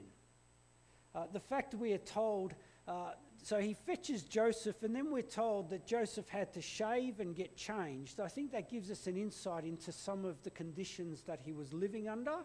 Uh, 1.15 1.25
the 1.31 1.39
fact 1.39 1.73
we 1.75 1.93
are 1.93 1.99
told 1.99 2.53
so 3.43 3.59
he 3.59 3.73
fetches 3.73 4.23
Joseph, 4.23 4.83
and 4.83 4.95
then 4.95 5.11
we're 5.11 5.21
told 5.21 5.69
that 5.71 5.85
Joseph 5.85 6.29
had 6.29 6.53
to 6.53 6.61
shave 6.61 7.19
and 7.19 7.35
get 7.35 7.57
changed. 7.57 8.21
I 8.21 8.29
think 8.29 8.53
that 8.53 8.69
gives 8.69 8.89
us 8.89 9.05
an 9.05 9.17
insight 9.17 9.65
into 9.65 9.91
some 9.91 10.23
of 10.23 10.41
the 10.43 10.49
conditions 10.49 11.23
that 11.23 11.41
he 11.43 11.51
was 11.51 11.73
living 11.73 12.07
under. 12.07 12.37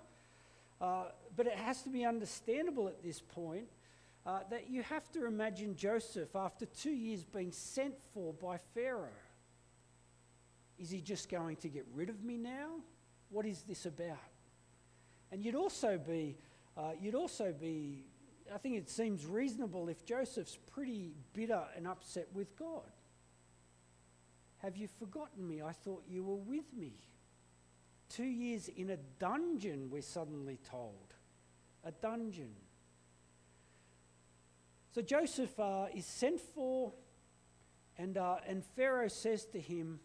Uh, 0.81 1.05
but 1.37 1.47
it 1.47 1.55
has 1.55 1.83
to 1.83 1.89
be 1.89 2.05
understandable 2.05 2.89
at 2.89 3.01
this 3.01 3.21
point 3.21 3.69
uh, 4.27 4.41
that 4.51 4.69
you 4.69 4.83
have 4.83 5.09
to 5.13 5.27
imagine 5.27 5.77
Joseph, 5.77 6.35
after 6.35 6.67
two 6.67 6.91
years 6.91 7.23
being 7.23 7.53
sent 7.53 7.95
for 8.13 8.33
by 8.35 8.59
Pharaoh, 8.75 9.07
is 10.79 10.91
he 10.91 11.01
just 11.01 11.29
going 11.29 11.57
to 11.57 11.69
get 11.69 11.87
rid 11.95 12.09
of 12.09 12.23
me 12.23 12.37
now? 12.37 12.77
What 13.31 13.47
is 13.47 13.63
this 13.63 13.87
about? 13.87 14.17
And 15.31 15.45
you'd 15.45 15.55
also 15.55 15.99
be, 15.99 16.37
uh, 16.77 16.93
you'd 17.01 17.15
also 17.15 17.53
be 17.53 18.05
I 18.55 18.59
think 18.59 18.77
it 18.77 18.89
seems 18.89 19.27
reasonable 19.27 19.89
if 19.89 20.05
Joseph's 20.05 20.59
pretty 20.73 21.13
bitter 21.33 21.65
and 21.77 21.87
upset 21.87 22.29
with 22.33 22.57
God. 22.57 22.91
Have 24.59 24.77
you 24.77 24.89
forgotten 24.89 25.47
me? 25.47 25.63
I 25.63 25.73
thought 25.73 26.03
you 26.09 26.25
were 26.25 26.37
with 26.37 26.73
me. 26.77 26.95
Two 28.09 28.25
years 28.25 28.69
in 28.69 28.91
a 28.91 28.97
dungeon, 29.19 29.89
we're 29.91 30.03
suddenly 30.03 30.59
told. 30.69 31.15
A 31.85 31.93
dungeon. 31.93 32.55
So 34.95 35.03
Joseph 35.03 35.59
uh, 35.61 35.87
is 35.95 36.07
sent 36.07 36.41
for, 36.41 36.93
and, 37.99 38.17
uh, 38.17 38.37
and 38.47 38.65
Pharaoh 38.65 39.09
says 39.09 39.45
to 39.47 39.61
him, 39.61 40.01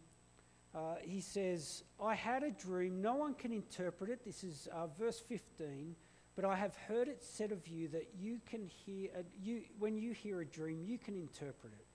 uh, 0.76 0.96
he 1.02 1.22
says, 1.22 1.84
I 2.02 2.16
had 2.16 2.44
a 2.44 2.52
dream. 2.52 3.02
No 3.02 3.16
one 3.16 3.36
can 3.36 3.54
interpret 3.54 4.10
it. 4.10 4.26
This 4.26 4.44
is 4.44 4.68
uh, 4.74 4.88
verse 4.88 5.20
15. 5.20 5.96
But 6.36 6.46
I 6.46 6.56
have 6.56 6.76
heard 6.88 7.08
it 7.08 7.24
said 7.24 7.52
of 7.52 7.68
you 7.68 7.88
that 7.90 8.10
you 8.20 8.40
can 8.50 8.66
hear, 8.66 9.10
a, 9.16 9.24
you, 9.40 9.62
when 9.78 9.98
you 9.98 10.14
hear 10.14 10.42
a 10.42 10.46
dream, 10.46 10.84
you 10.84 10.98
can 10.98 11.16
interpret 11.16 11.74
it. 11.74 11.86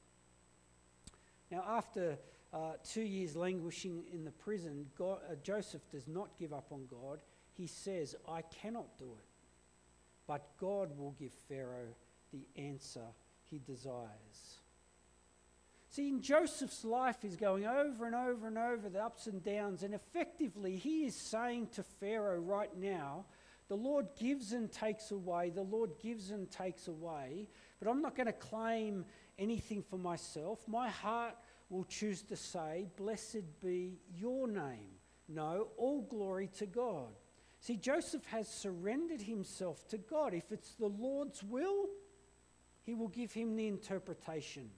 Now, 1.50 1.64
after 1.66 2.18
uh, 2.52 2.74
two 2.84 3.02
years 3.02 3.34
languishing 3.34 4.04
in 4.12 4.24
the 4.24 4.30
prison, 4.30 4.86
God, 4.96 5.18
uh, 5.28 5.34
Joseph 5.42 5.82
does 5.90 6.06
not 6.06 6.36
give 6.38 6.52
up 6.52 6.68
on 6.70 6.86
God. 6.88 7.20
He 7.56 7.66
says, 7.66 8.14
I 8.28 8.42
cannot 8.42 8.96
do 8.96 9.06
it. 9.06 9.24
But 10.28 10.46
God 10.60 10.96
will 10.96 11.16
give 11.18 11.32
Pharaoh 11.48 11.94
the 12.32 12.46
answer 12.56 13.06
he 13.50 13.58
desires. 13.58 14.58
See, 15.98 16.10
in 16.10 16.22
Joseph's 16.22 16.84
life, 16.84 17.16
he's 17.22 17.34
going 17.34 17.66
over 17.66 18.06
and 18.06 18.14
over 18.14 18.46
and 18.46 18.56
over 18.56 18.88
the 18.88 19.02
ups 19.02 19.26
and 19.26 19.42
downs, 19.42 19.82
and 19.82 19.92
effectively, 19.92 20.76
he 20.76 21.06
is 21.06 21.16
saying 21.16 21.70
to 21.72 21.82
Pharaoh 21.82 22.38
right 22.38 22.70
now, 22.78 23.24
The 23.66 23.74
Lord 23.74 24.06
gives 24.16 24.52
and 24.52 24.70
takes 24.70 25.10
away, 25.10 25.50
the 25.50 25.62
Lord 25.62 25.90
gives 26.00 26.30
and 26.30 26.48
takes 26.48 26.86
away, 26.86 27.48
but 27.80 27.88
I'm 27.88 28.00
not 28.00 28.14
going 28.14 28.28
to 28.28 28.32
claim 28.32 29.06
anything 29.40 29.82
for 29.82 29.98
myself. 29.98 30.60
My 30.68 30.88
heart 30.88 31.34
will 31.68 31.82
choose 31.82 32.22
to 32.22 32.36
say, 32.36 32.86
Blessed 32.96 33.60
be 33.60 33.98
your 34.14 34.46
name. 34.46 35.00
No, 35.28 35.66
all 35.76 36.02
glory 36.02 36.48
to 36.58 36.66
God. 36.66 37.08
See, 37.58 37.74
Joseph 37.74 38.24
has 38.26 38.46
surrendered 38.46 39.22
himself 39.22 39.88
to 39.88 39.98
God. 39.98 40.32
If 40.32 40.52
it's 40.52 40.74
the 40.74 40.86
Lord's 40.86 41.42
will, 41.42 41.86
he 42.84 42.94
will 42.94 43.08
give 43.08 43.32
him 43.32 43.56
the 43.56 43.66
interpretation. 43.66 44.70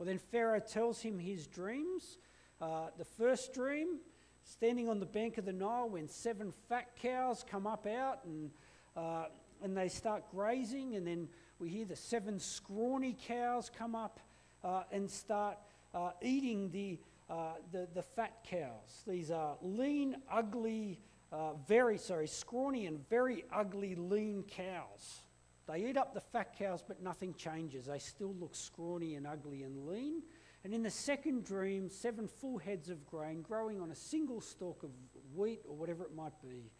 Well, 0.00 0.06
then 0.06 0.18
Pharaoh 0.32 0.60
tells 0.60 1.02
him 1.02 1.18
his 1.18 1.46
dreams. 1.46 2.16
Uh, 2.58 2.86
the 2.96 3.04
first 3.04 3.52
dream, 3.52 3.98
standing 4.44 4.88
on 4.88 4.98
the 4.98 5.04
bank 5.04 5.36
of 5.36 5.44
the 5.44 5.52
Nile 5.52 5.90
when 5.90 6.08
seven 6.08 6.54
fat 6.70 6.96
cows 7.02 7.44
come 7.46 7.66
up 7.66 7.86
out 7.86 8.24
and, 8.24 8.50
uh, 8.96 9.26
and 9.62 9.76
they 9.76 9.90
start 9.90 10.22
grazing, 10.30 10.96
and 10.96 11.06
then 11.06 11.28
we 11.58 11.68
hear 11.68 11.84
the 11.84 11.96
seven 11.96 12.38
scrawny 12.38 13.14
cows 13.28 13.70
come 13.76 13.94
up 13.94 14.20
uh, 14.64 14.84
and 14.90 15.10
start 15.10 15.58
uh, 15.92 16.12
eating 16.22 16.70
the, 16.70 16.98
uh, 17.28 17.56
the, 17.70 17.86
the 17.92 18.02
fat 18.02 18.42
cows. 18.48 19.02
These 19.06 19.30
are 19.30 19.58
lean, 19.60 20.16
ugly, 20.32 20.98
uh, 21.30 21.52
very, 21.68 21.98
sorry, 21.98 22.26
scrawny 22.26 22.86
and 22.86 23.06
very 23.10 23.44
ugly 23.52 23.96
lean 23.96 24.44
cows. 24.44 25.26
They 25.70 25.88
eat 25.88 25.96
up 25.96 26.14
the 26.14 26.20
fat 26.20 26.58
cows, 26.58 26.82
but 26.86 27.02
nothing 27.02 27.34
changes. 27.34 27.86
They 27.86 27.98
still 27.98 28.34
look 28.40 28.54
scrawny 28.54 29.14
and 29.14 29.26
ugly 29.26 29.62
and 29.62 29.86
lean. 29.86 30.22
And 30.64 30.74
in 30.74 30.82
the 30.82 30.90
second 30.90 31.44
dream, 31.44 31.88
seven 31.88 32.28
full 32.28 32.58
heads 32.58 32.90
of 32.90 33.06
grain 33.06 33.42
growing 33.42 33.80
on 33.80 33.90
a 33.90 33.94
single 33.94 34.40
stalk 34.40 34.82
of 34.82 34.90
wheat 35.34 35.62
or 35.68 35.76
whatever 35.76 36.04
it 36.04 36.14
might 36.14 36.40
be. 36.42 36.70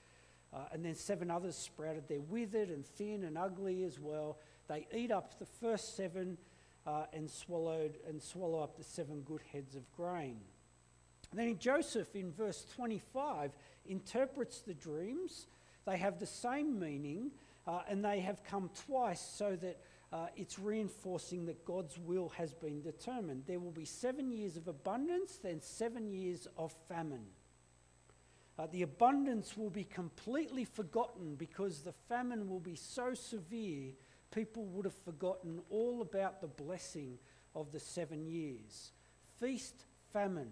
Uh, 0.53 0.65
and 0.73 0.85
then 0.85 0.95
seven 0.95 1.31
others 1.31 1.57
sprouted. 1.57 2.05
They're 2.09 2.21
withered 2.21 2.71
and 2.71 2.85
thin 2.85 3.25
and 3.25 3.39
ugly 3.39 3.85
as 3.85 4.01
well. 4.01 4.39
They 4.69 4.87
eat 4.93 5.13
up 5.13 5.39
the 5.39 5.47
first 5.47 5.97
seven 5.97 6.37
uh, 6.87 7.05
and 7.13 7.31
swallowed 7.31 7.99
and 8.09 8.21
swallow 8.21 8.61
up 8.61 8.77
the 8.77 8.85
seven 8.85 9.23
good 9.23 9.43
heads 9.53 9.77
of 9.77 9.91
grain. 9.93 10.39
And 11.31 11.39
then 11.39 11.59
Joseph, 11.59 12.17
in 12.17 12.33
verse 12.33 12.67
25, 12.75 13.53
interprets 13.87 14.61
the 14.61 14.75
dreams. 14.75 15.47
They 15.87 15.97
have 15.97 16.19
the 16.19 16.27
same 16.27 16.79
meaning, 16.79 17.31
uh, 17.71 17.83
and 17.89 18.05
they 18.05 18.19
have 18.19 18.43
come 18.43 18.69
twice 18.87 19.21
so 19.21 19.55
that 19.55 19.79
uh, 20.13 20.27
it's 20.35 20.59
reinforcing 20.59 21.47
that 21.47 21.65
God's 21.65 21.97
will 21.99 22.29
has 22.31 22.53
been 22.53 22.83
determined. 22.83 23.45
There 23.47 23.61
will 23.61 23.71
be 23.71 23.85
seven 23.85 24.33
years 24.33 24.57
of 24.57 24.67
abundance, 24.67 25.37
then 25.37 25.61
seven 25.61 26.11
years 26.11 26.49
of 26.57 26.75
famine. 26.89 27.27
Uh, 28.59 28.67
the 28.73 28.83
abundance 28.83 29.57
will 29.57 29.71
be 29.71 29.85
completely 29.85 30.65
forgotten 30.65 31.37
because 31.37 31.83
the 31.83 31.93
famine 31.93 32.49
will 32.49 32.59
be 32.59 32.75
so 32.75 33.15
severe 33.15 33.93
people 34.33 34.65
would 34.65 34.85
have 34.85 35.03
forgotten 35.05 35.61
all 35.71 36.03
about 36.03 36.41
the 36.41 36.49
blessing 36.49 37.19
of 37.55 37.71
the 37.71 37.81
seven 37.81 38.27
years 38.27 38.91
feast, 39.39 39.85
famine. 40.13 40.51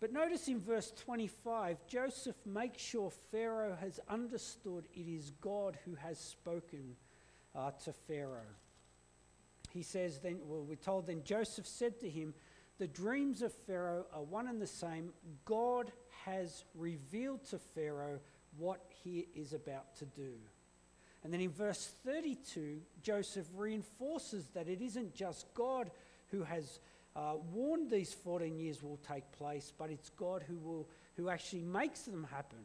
But 0.00 0.12
notice 0.12 0.46
in 0.46 0.60
verse 0.60 0.92
25, 1.04 1.86
Joseph 1.88 2.36
makes 2.46 2.80
sure 2.80 3.10
Pharaoh 3.32 3.76
has 3.80 3.98
understood 4.08 4.84
it 4.94 5.08
is 5.08 5.32
God 5.40 5.76
who 5.84 5.96
has 5.96 6.18
spoken 6.18 6.94
uh, 7.54 7.72
to 7.84 7.92
Pharaoh. 7.92 8.54
He 9.70 9.82
says, 9.82 10.20
then, 10.20 10.38
well, 10.44 10.62
we're 10.62 10.76
told 10.76 11.06
then 11.06 11.22
Joseph 11.24 11.66
said 11.66 11.98
to 12.00 12.08
him, 12.08 12.32
The 12.78 12.86
dreams 12.86 13.42
of 13.42 13.52
Pharaoh 13.52 14.06
are 14.14 14.22
one 14.22 14.46
and 14.46 14.62
the 14.62 14.66
same. 14.68 15.12
God 15.44 15.90
has 16.24 16.64
revealed 16.74 17.44
to 17.46 17.58
Pharaoh 17.58 18.20
what 18.56 18.84
he 19.02 19.26
is 19.34 19.52
about 19.52 19.96
to 19.96 20.04
do. 20.04 20.32
And 21.24 21.32
then 21.32 21.40
in 21.40 21.50
verse 21.50 21.92
32, 22.04 22.80
Joseph 23.02 23.46
reinforces 23.56 24.46
that 24.54 24.68
it 24.68 24.80
isn't 24.80 25.14
just 25.14 25.52
God 25.54 25.90
who 26.30 26.44
has 26.44 26.78
uh, 27.18 27.34
warned 27.52 27.90
these 27.90 28.14
14 28.14 28.58
years 28.58 28.82
will 28.82 29.00
take 29.08 29.30
place, 29.32 29.72
but 29.76 29.90
it's 29.90 30.10
God 30.10 30.44
who, 30.46 30.56
will, 30.58 30.88
who 31.16 31.28
actually 31.28 31.62
makes 31.62 32.02
them 32.02 32.26
happen. 32.30 32.60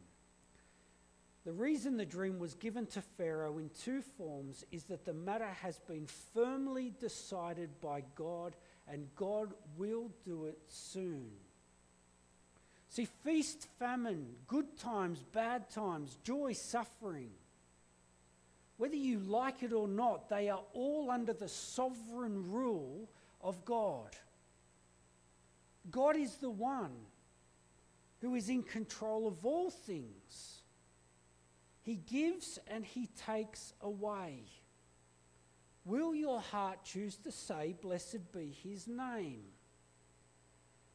The 1.44 1.52
reason 1.52 1.96
the 1.96 2.06
dream 2.06 2.38
was 2.38 2.54
given 2.54 2.86
to 2.86 3.02
Pharaoh 3.02 3.58
in 3.58 3.68
two 3.82 4.00
forms 4.16 4.64
is 4.70 4.84
that 4.84 5.04
the 5.04 5.12
matter 5.12 5.50
has 5.62 5.78
been 5.80 6.06
firmly 6.32 6.92
decided 7.00 7.68
by 7.80 8.04
God, 8.14 8.54
and 8.88 9.08
God 9.16 9.52
will 9.76 10.10
do 10.24 10.46
it 10.46 10.58
soon. 10.68 11.30
See, 12.88 13.08
feast, 13.24 13.66
famine, 13.78 14.36
good 14.46 14.78
times, 14.78 15.22
bad 15.32 15.68
times, 15.68 16.16
joy, 16.22 16.52
suffering 16.52 17.30
whether 18.76 18.96
you 18.96 19.20
like 19.20 19.62
it 19.62 19.72
or 19.72 19.86
not, 19.86 20.28
they 20.28 20.48
are 20.50 20.62
all 20.72 21.10
under 21.10 21.32
the 21.32 21.48
sovereign 21.48 22.50
rule 22.50 23.08
of 23.40 23.64
God. 23.64 24.16
God 25.94 26.16
is 26.16 26.34
the 26.38 26.50
one 26.50 26.90
who 28.20 28.34
is 28.34 28.48
in 28.48 28.64
control 28.64 29.28
of 29.28 29.46
all 29.46 29.70
things. 29.70 30.62
He 31.82 31.94
gives 31.94 32.58
and 32.66 32.84
he 32.84 33.06
takes 33.24 33.74
away. 33.80 34.40
Will 35.84 36.12
your 36.12 36.40
heart 36.40 36.82
choose 36.82 37.16
to 37.18 37.30
say, 37.30 37.76
Blessed 37.80 38.32
be 38.32 38.52
his 38.64 38.88
name? 38.88 39.44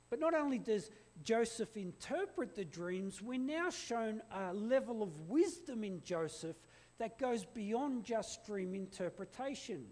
But 0.09 0.19
not 0.19 0.33
only 0.33 0.59
does 0.59 0.91
Joseph 1.23 1.77
interpret 1.77 2.53
the 2.53 2.65
dreams, 2.65 3.21
we're 3.21 3.39
now 3.39 3.69
shown 3.69 4.21
a 4.35 4.53
level 4.53 5.01
of 5.01 5.29
wisdom 5.29 5.85
in 5.85 6.01
Joseph 6.03 6.57
that 6.97 7.17
goes 7.17 7.45
beyond 7.45 8.03
just 8.03 8.45
dream 8.45 8.75
interpretation. 8.75 9.85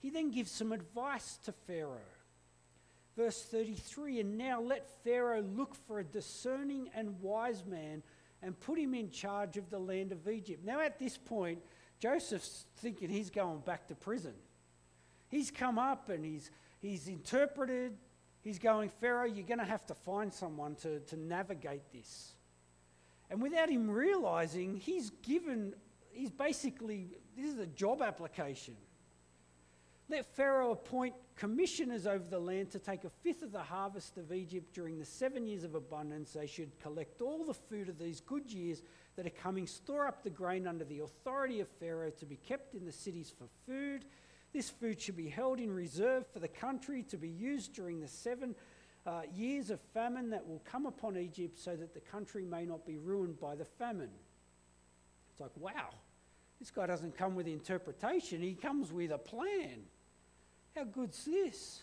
He 0.00 0.10
then 0.10 0.30
gives 0.30 0.50
some 0.50 0.72
advice 0.72 1.38
to 1.46 1.52
Pharaoh. 1.52 2.17
Verse 3.18 3.42
33 3.42 4.20
And 4.20 4.38
now 4.38 4.60
let 4.60 4.88
Pharaoh 5.02 5.42
look 5.42 5.74
for 5.74 5.98
a 5.98 6.04
discerning 6.04 6.88
and 6.94 7.20
wise 7.20 7.64
man 7.66 8.04
and 8.42 8.58
put 8.60 8.78
him 8.78 8.94
in 8.94 9.10
charge 9.10 9.56
of 9.56 9.68
the 9.70 9.78
land 9.78 10.12
of 10.12 10.28
Egypt. 10.28 10.64
Now, 10.64 10.80
at 10.80 11.00
this 11.00 11.18
point, 11.18 11.58
Joseph's 11.98 12.66
thinking 12.76 13.10
he's 13.10 13.28
going 13.28 13.58
back 13.58 13.88
to 13.88 13.96
prison. 13.96 14.34
He's 15.28 15.50
come 15.50 15.80
up 15.80 16.10
and 16.10 16.24
he's, 16.24 16.52
he's 16.78 17.08
interpreted. 17.08 17.96
He's 18.40 18.60
going, 18.60 18.88
Pharaoh, 18.88 19.26
you're 19.26 19.44
going 19.44 19.58
to 19.58 19.64
have 19.64 19.84
to 19.86 19.94
find 19.94 20.32
someone 20.32 20.76
to, 20.76 21.00
to 21.00 21.16
navigate 21.16 21.90
this. 21.92 22.34
And 23.30 23.42
without 23.42 23.68
him 23.68 23.90
realizing, 23.90 24.76
he's 24.76 25.10
given 25.22 25.74
he's 26.12 26.30
basically, 26.30 27.08
this 27.36 27.52
is 27.52 27.58
a 27.58 27.66
job 27.66 28.00
application. 28.00 28.76
Let 30.10 30.24
Pharaoh 30.34 30.70
appoint 30.70 31.14
commissioners 31.36 32.06
over 32.06 32.26
the 32.26 32.38
land 32.38 32.70
to 32.70 32.78
take 32.78 33.04
a 33.04 33.10
fifth 33.10 33.42
of 33.42 33.52
the 33.52 33.62
harvest 33.62 34.16
of 34.16 34.32
Egypt 34.32 34.72
during 34.72 34.98
the 34.98 35.04
seven 35.04 35.46
years 35.46 35.64
of 35.64 35.74
abundance. 35.74 36.32
They 36.32 36.46
should 36.46 36.78
collect 36.80 37.20
all 37.20 37.44
the 37.44 37.52
food 37.52 37.90
of 37.90 37.98
these 37.98 38.20
good 38.22 38.50
years 38.50 38.82
that 39.16 39.26
are 39.26 39.30
coming, 39.30 39.66
store 39.66 40.06
up 40.06 40.22
the 40.22 40.30
grain 40.30 40.66
under 40.66 40.84
the 40.84 41.00
authority 41.00 41.60
of 41.60 41.68
Pharaoh 41.68 42.10
to 42.10 42.24
be 42.24 42.36
kept 42.36 42.74
in 42.74 42.86
the 42.86 42.92
cities 42.92 43.32
for 43.36 43.44
food. 43.66 44.06
This 44.54 44.70
food 44.70 44.98
should 44.98 45.16
be 45.16 45.28
held 45.28 45.60
in 45.60 45.70
reserve 45.70 46.26
for 46.32 46.38
the 46.38 46.48
country 46.48 47.02
to 47.04 47.18
be 47.18 47.28
used 47.28 47.74
during 47.74 48.00
the 48.00 48.08
seven 48.08 48.54
uh, 49.06 49.22
years 49.34 49.68
of 49.68 49.78
famine 49.92 50.30
that 50.30 50.46
will 50.48 50.62
come 50.64 50.86
upon 50.86 51.18
Egypt 51.18 51.58
so 51.58 51.76
that 51.76 51.92
the 51.92 52.00
country 52.00 52.46
may 52.46 52.64
not 52.64 52.86
be 52.86 52.96
ruined 52.96 53.38
by 53.38 53.54
the 53.54 53.64
famine. 53.64 54.10
It's 55.30 55.40
like, 55.40 55.56
wow, 55.56 55.90
This 56.58 56.70
guy 56.70 56.86
doesn't 56.86 57.16
come 57.16 57.34
with 57.34 57.46
interpretation, 57.46 58.40
he 58.40 58.54
comes 58.54 58.90
with 58.90 59.12
a 59.12 59.18
plan. 59.18 59.82
How 60.78 60.84
good's 60.84 61.24
this? 61.24 61.82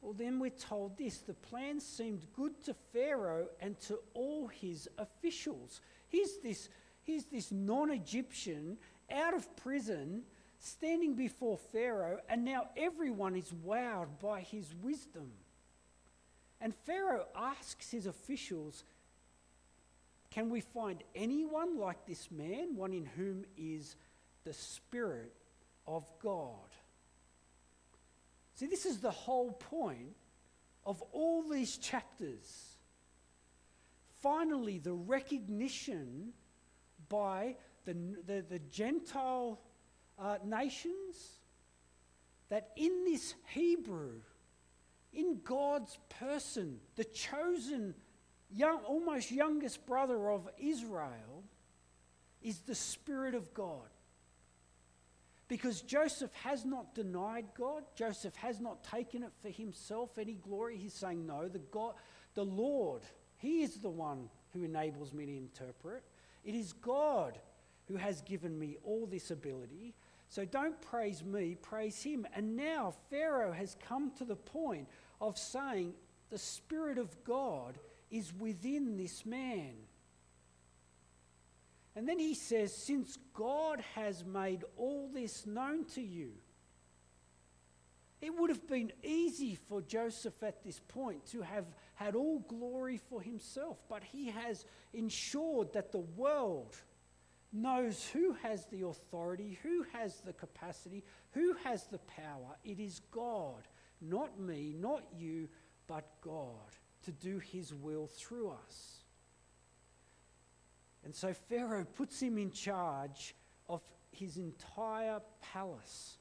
Well, 0.00 0.12
then 0.12 0.38
we're 0.38 0.50
told 0.50 0.96
this 0.96 1.18
the 1.18 1.34
plan 1.34 1.80
seemed 1.80 2.24
good 2.36 2.62
to 2.62 2.74
Pharaoh 2.92 3.48
and 3.60 3.76
to 3.80 3.98
all 4.14 4.46
his 4.46 4.88
officials. 4.96 5.80
Here's 6.06 6.36
this, 6.36 6.68
here's 7.02 7.24
this 7.24 7.50
non 7.50 7.90
Egyptian 7.90 8.76
out 9.10 9.34
of 9.34 9.56
prison 9.56 10.22
standing 10.60 11.16
before 11.16 11.58
Pharaoh, 11.58 12.20
and 12.28 12.44
now 12.44 12.68
everyone 12.76 13.34
is 13.34 13.52
wowed 13.66 14.20
by 14.22 14.42
his 14.42 14.72
wisdom. 14.80 15.32
And 16.60 16.76
Pharaoh 16.86 17.26
asks 17.34 17.90
his 17.90 18.06
officials, 18.06 18.84
Can 20.30 20.48
we 20.48 20.60
find 20.60 21.02
anyone 21.16 21.76
like 21.76 22.06
this 22.06 22.30
man, 22.30 22.76
one 22.76 22.92
in 22.92 23.06
whom 23.16 23.44
is 23.58 23.96
the 24.44 24.52
Spirit 24.52 25.32
of 25.88 26.04
God? 26.22 26.70
See, 28.56 28.66
this 28.66 28.86
is 28.86 28.98
the 28.98 29.10
whole 29.10 29.52
point 29.52 30.16
of 30.84 31.02
all 31.12 31.42
these 31.42 31.76
chapters. 31.76 32.76
Finally, 34.22 34.78
the 34.78 34.94
recognition 34.94 36.32
by 37.10 37.56
the, 37.84 37.94
the, 38.26 38.44
the 38.48 38.58
Gentile 38.70 39.60
uh, 40.18 40.38
nations 40.42 41.38
that 42.48 42.70
in 42.76 43.04
this 43.04 43.34
Hebrew, 43.52 44.22
in 45.12 45.40
God's 45.44 45.98
person, 46.08 46.80
the 46.94 47.04
chosen, 47.04 47.94
young, 48.50 48.78
almost 48.86 49.30
youngest 49.30 49.84
brother 49.84 50.30
of 50.30 50.48
Israel, 50.58 51.44
is 52.40 52.60
the 52.60 52.74
Spirit 52.74 53.34
of 53.34 53.52
God. 53.52 53.90
Because 55.48 55.80
Joseph 55.82 56.32
has 56.42 56.64
not 56.64 56.94
denied 56.94 57.46
God, 57.56 57.84
Joseph 57.94 58.34
has 58.36 58.60
not 58.60 58.82
taken 58.82 59.22
it 59.22 59.30
for 59.40 59.48
himself 59.48 60.18
any 60.18 60.34
glory. 60.34 60.76
He's 60.76 60.94
saying, 60.94 61.24
No, 61.26 61.48
the 61.48 61.60
God, 61.60 61.94
the 62.34 62.44
Lord, 62.44 63.02
He 63.36 63.62
is 63.62 63.76
the 63.76 63.90
one 63.90 64.28
who 64.52 64.64
enables 64.64 65.12
me 65.12 65.26
to 65.26 65.36
interpret. 65.36 66.02
It 66.44 66.54
is 66.54 66.72
God 66.72 67.38
who 67.86 67.96
has 67.96 68.22
given 68.22 68.58
me 68.58 68.76
all 68.84 69.06
this 69.06 69.30
ability. 69.30 69.94
So 70.28 70.44
don't 70.44 70.80
praise 70.80 71.24
me, 71.24 71.56
praise 71.60 72.02
him. 72.02 72.26
And 72.34 72.56
now 72.56 72.94
Pharaoh 73.10 73.52
has 73.52 73.76
come 73.88 74.10
to 74.18 74.24
the 74.24 74.36
point 74.36 74.88
of 75.20 75.38
saying 75.38 75.94
the 76.30 76.38
Spirit 76.38 76.98
of 76.98 77.24
God 77.24 77.78
is 78.10 78.32
within 78.38 78.96
this 78.96 79.24
man. 79.24 79.74
And 81.96 82.06
then 82.06 82.18
he 82.18 82.34
says, 82.34 82.76
Since 82.76 83.18
God 83.32 83.82
has 83.94 84.22
made 84.22 84.64
all 84.76 85.10
this 85.12 85.46
known 85.46 85.86
to 85.94 86.02
you, 86.02 86.32
it 88.20 88.38
would 88.38 88.50
have 88.50 88.68
been 88.68 88.92
easy 89.02 89.54
for 89.54 89.80
Joseph 89.80 90.42
at 90.42 90.62
this 90.62 90.78
point 90.78 91.24
to 91.26 91.40
have 91.40 91.64
had 91.94 92.14
all 92.14 92.40
glory 92.40 92.98
for 92.98 93.22
himself, 93.22 93.78
but 93.88 94.04
he 94.04 94.26
has 94.26 94.66
ensured 94.92 95.72
that 95.72 95.90
the 95.90 95.98
world 95.98 96.76
knows 97.52 98.06
who 98.12 98.34
has 98.42 98.66
the 98.66 98.82
authority, 98.86 99.58
who 99.62 99.84
has 99.92 100.20
the 100.20 100.32
capacity, 100.34 101.02
who 101.30 101.54
has 101.64 101.84
the 101.84 101.98
power. 102.00 102.56
It 102.64 102.78
is 102.78 103.00
God, 103.10 103.68
not 104.02 104.38
me, 104.38 104.74
not 104.78 105.04
you, 105.16 105.48
but 105.86 106.04
God, 106.20 106.76
to 107.04 107.12
do 107.12 107.38
his 107.38 107.72
will 107.72 108.06
through 108.06 108.50
us. 108.50 108.95
And 111.06 111.14
so 111.14 111.32
Pharaoh 111.32 111.84
puts 111.84 112.18
him 112.18 112.36
in 112.36 112.50
charge 112.50 113.36
of 113.68 113.80
his 114.10 114.38
entire 114.38 115.20
palace. 115.52 116.18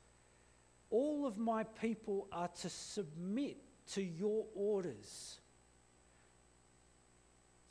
All 0.91 1.25
of 1.25 1.39
my 1.39 1.63
people 1.63 2.27
are 2.31 2.49
to 2.61 2.69
submit 2.69 3.57
to 3.93 4.03
your 4.03 4.45
orders. 4.53 5.39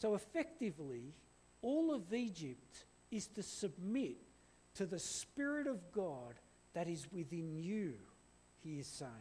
So 0.00 0.16
effectively, 0.16 1.14
all 1.62 1.94
of 1.94 2.12
Egypt 2.12 2.84
is 3.12 3.28
to 3.28 3.44
submit 3.44 4.16
to 4.74 4.84
the 4.84 4.98
Spirit 4.98 5.68
of 5.68 5.92
God 5.92 6.34
that 6.72 6.88
is 6.88 7.06
within 7.12 7.54
you, 7.54 7.94
he 8.64 8.80
is 8.80 8.88
saying. 8.88 9.12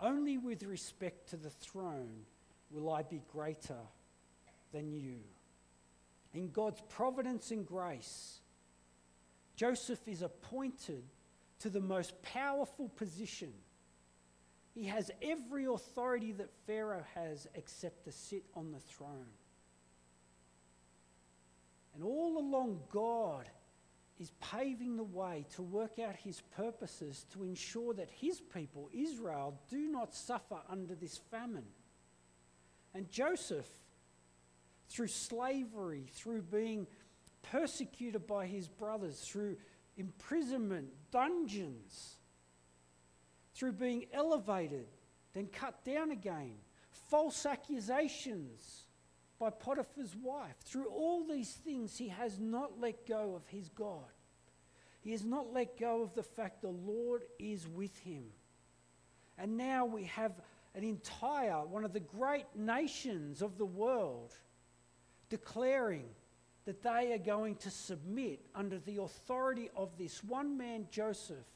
Only 0.00 0.36
with 0.36 0.64
respect 0.64 1.30
to 1.30 1.36
the 1.36 1.50
throne 1.50 2.24
will 2.72 2.92
I 2.92 3.04
be 3.04 3.22
greater 3.30 3.78
than 4.72 4.92
you 4.92 5.20
in 6.34 6.50
God's 6.50 6.82
providence 6.88 7.50
and 7.50 7.66
grace, 7.66 8.40
Joseph 9.56 10.06
is 10.06 10.22
appointed 10.22 11.04
to 11.60 11.70
the 11.70 11.80
most 11.80 12.20
powerful 12.22 12.88
position. 12.88 13.52
He 14.74 14.84
has 14.84 15.10
every 15.20 15.66
authority 15.66 16.32
that 16.32 16.50
Pharaoh 16.66 17.04
has 17.14 17.46
except 17.54 18.04
to 18.04 18.12
sit 18.12 18.44
on 18.54 18.72
the 18.72 18.80
throne. 18.80 19.26
And 21.94 22.02
all 22.02 22.38
along, 22.38 22.80
God 22.90 23.48
is 24.18 24.32
paving 24.40 24.96
the 24.96 25.04
way 25.04 25.44
to 25.54 25.62
work 25.62 25.98
out 25.98 26.16
his 26.16 26.40
purposes 26.56 27.26
to 27.32 27.44
ensure 27.44 27.92
that 27.94 28.08
his 28.10 28.40
people, 28.40 28.88
Israel, 28.92 29.60
do 29.68 29.88
not 29.88 30.14
suffer 30.14 30.58
under 30.70 30.94
this 30.94 31.18
famine. 31.30 31.66
And 32.94 33.10
Joseph 33.10 33.68
through 34.88 35.08
slavery, 35.08 36.06
through 36.12 36.42
being 36.42 36.86
persecuted 37.42 38.26
by 38.26 38.46
his 38.46 38.68
brothers, 38.68 39.20
through 39.20 39.56
imprisonment, 39.96 40.88
dungeons, 41.10 42.16
through 43.54 43.72
being 43.72 44.06
elevated, 44.12 44.86
then 45.34 45.46
cut 45.46 45.84
down 45.84 46.10
again, 46.10 46.54
false 46.90 47.46
accusations 47.46 48.86
by 49.38 49.50
Potiphar's 49.50 50.14
wife. 50.16 50.56
Through 50.64 50.86
all 50.86 51.24
these 51.24 51.50
things, 51.50 51.96
he 51.96 52.08
has 52.08 52.38
not 52.38 52.80
let 52.80 53.06
go 53.06 53.34
of 53.34 53.46
his 53.48 53.68
God. 53.70 54.04
He 55.00 55.10
has 55.10 55.24
not 55.24 55.52
let 55.52 55.78
go 55.78 56.02
of 56.02 56.14
the 56.14 56.22
fact 56.22 56.62
the 56.62 56.68
Lord 56.68 57.22
is 57.38 57.66
with 57.66 57.98
him. 58.00 58.24
And 59.36 59.56
now 59.56 59.84
we 59.84 60.04
have 60.04 60.32
an 60.74 60.84
entire, 60.84 61.66
one 61.66 61.84
of 61.84 61.92
the 61.92 62.00
great 62.00 62.46
nations 62.54 63.42
of 63.42 63.58
the 63.58 63.66
world 63.66 64.32
declaring 65.32 66.04
that 66.66 66.82
they 66.82 67.14
are 67.14 67.18
going 67.18 67.54
to 67.56 67.70
submit 67.70 68.38
under 68.54 68.78
the 68.78 68.98
authority 68.98 69.70
of 69.74 69.88
this 69.96 70.22
one 70.22 70.58
man, 70.58 70.86
Joseph, 70.90 71.48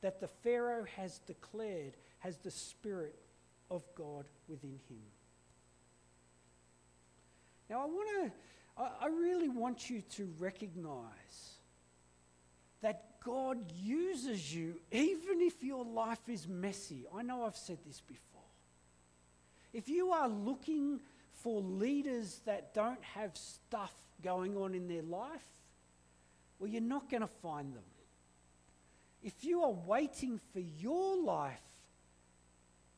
that 0.00 0.22
the 0.22 0.26
Pharaoh 0.26 0.86
has 0.96 1.18
declared 1.26 1.92
has 2.20 2.38
the 2.38 2.50
Spirit 2.50 3.14
of 3.70 3.84
God 3.94 4.24
within 4.48 4.78
him. 4.88 5.02
Now, 7.68 7.82
I 7.82 7.84
want 7.84 8.08
to, 8.08 8.82
I 9.02 9.08
really 9.08 9.50
want 9.50 9.90
you 9.90 10.00
to 10.16 10.32
recognize 10.38 11.58
that 12.80 13.20
God 13.22 13.58
uses 13.78 14.54
you 14.54 14.76
even 14.90 15.42
if 15.42 15.62
your 15.62 15.84
life 15.84 16.26
is 16.26 16.48
messy. 16.48 17.04
I 17.14 17.20
know 17.20 17.44
I've 17.44 17.54
said 17.54 17.78
this 17.86 18.00
before. 18.00 18.40
If 19.74 19.90
you 19.90 20.10
are 20.10 20.26
looking 20.26 21.00
for 21.42 21.60
leaders 21.60 22.40
that 22.46 22.74
don't 22.74 23.02
have 23.02 23.36
stuff 23.36 23.94
going 24.22 24.56
on 24.56 24.74
in 24.74 24.88
their 24.88 25.02
life, 25.02 25.46
well, 26.58 26.68
you're 26.68 26.82
not 26.82 27.10
going 27.10 27.22
to 27.22 27.26
find 27.26 27.74
them. 27.74 27.82
If 29.22 29.44
you 29.44 29.62
are 29.62 29.72
waiting 29.72 30.40
for 30.52 30.60
your 30.60 31.22
life 31.22 31.60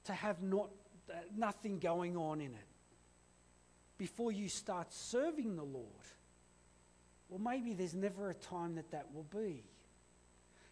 to 0.04 0.12
have 0.12 0.42
not, 0.42 0.70
uh, 1.10 1.14
nothing 1.36 1.78
going 1.78 2.16
on 2.16 2.40
in 2.40 2.52
it 2.52 2.68
before 3.98 4.32
you 4.32 4.48
start 4.48 4.92
serving 4.92 5.56
the 5.56 5.64
Lord, 5.64 5.86
well, 7.28 7.40
maybe 7.40 7.74
there's 7.74 7.94
never 7.94 8.30
a 8.30 8.34
time 8.34 8.74
that 8.74 8.90
that 8.90 9.06
will 9.14 9.26
be. 9.30 9.64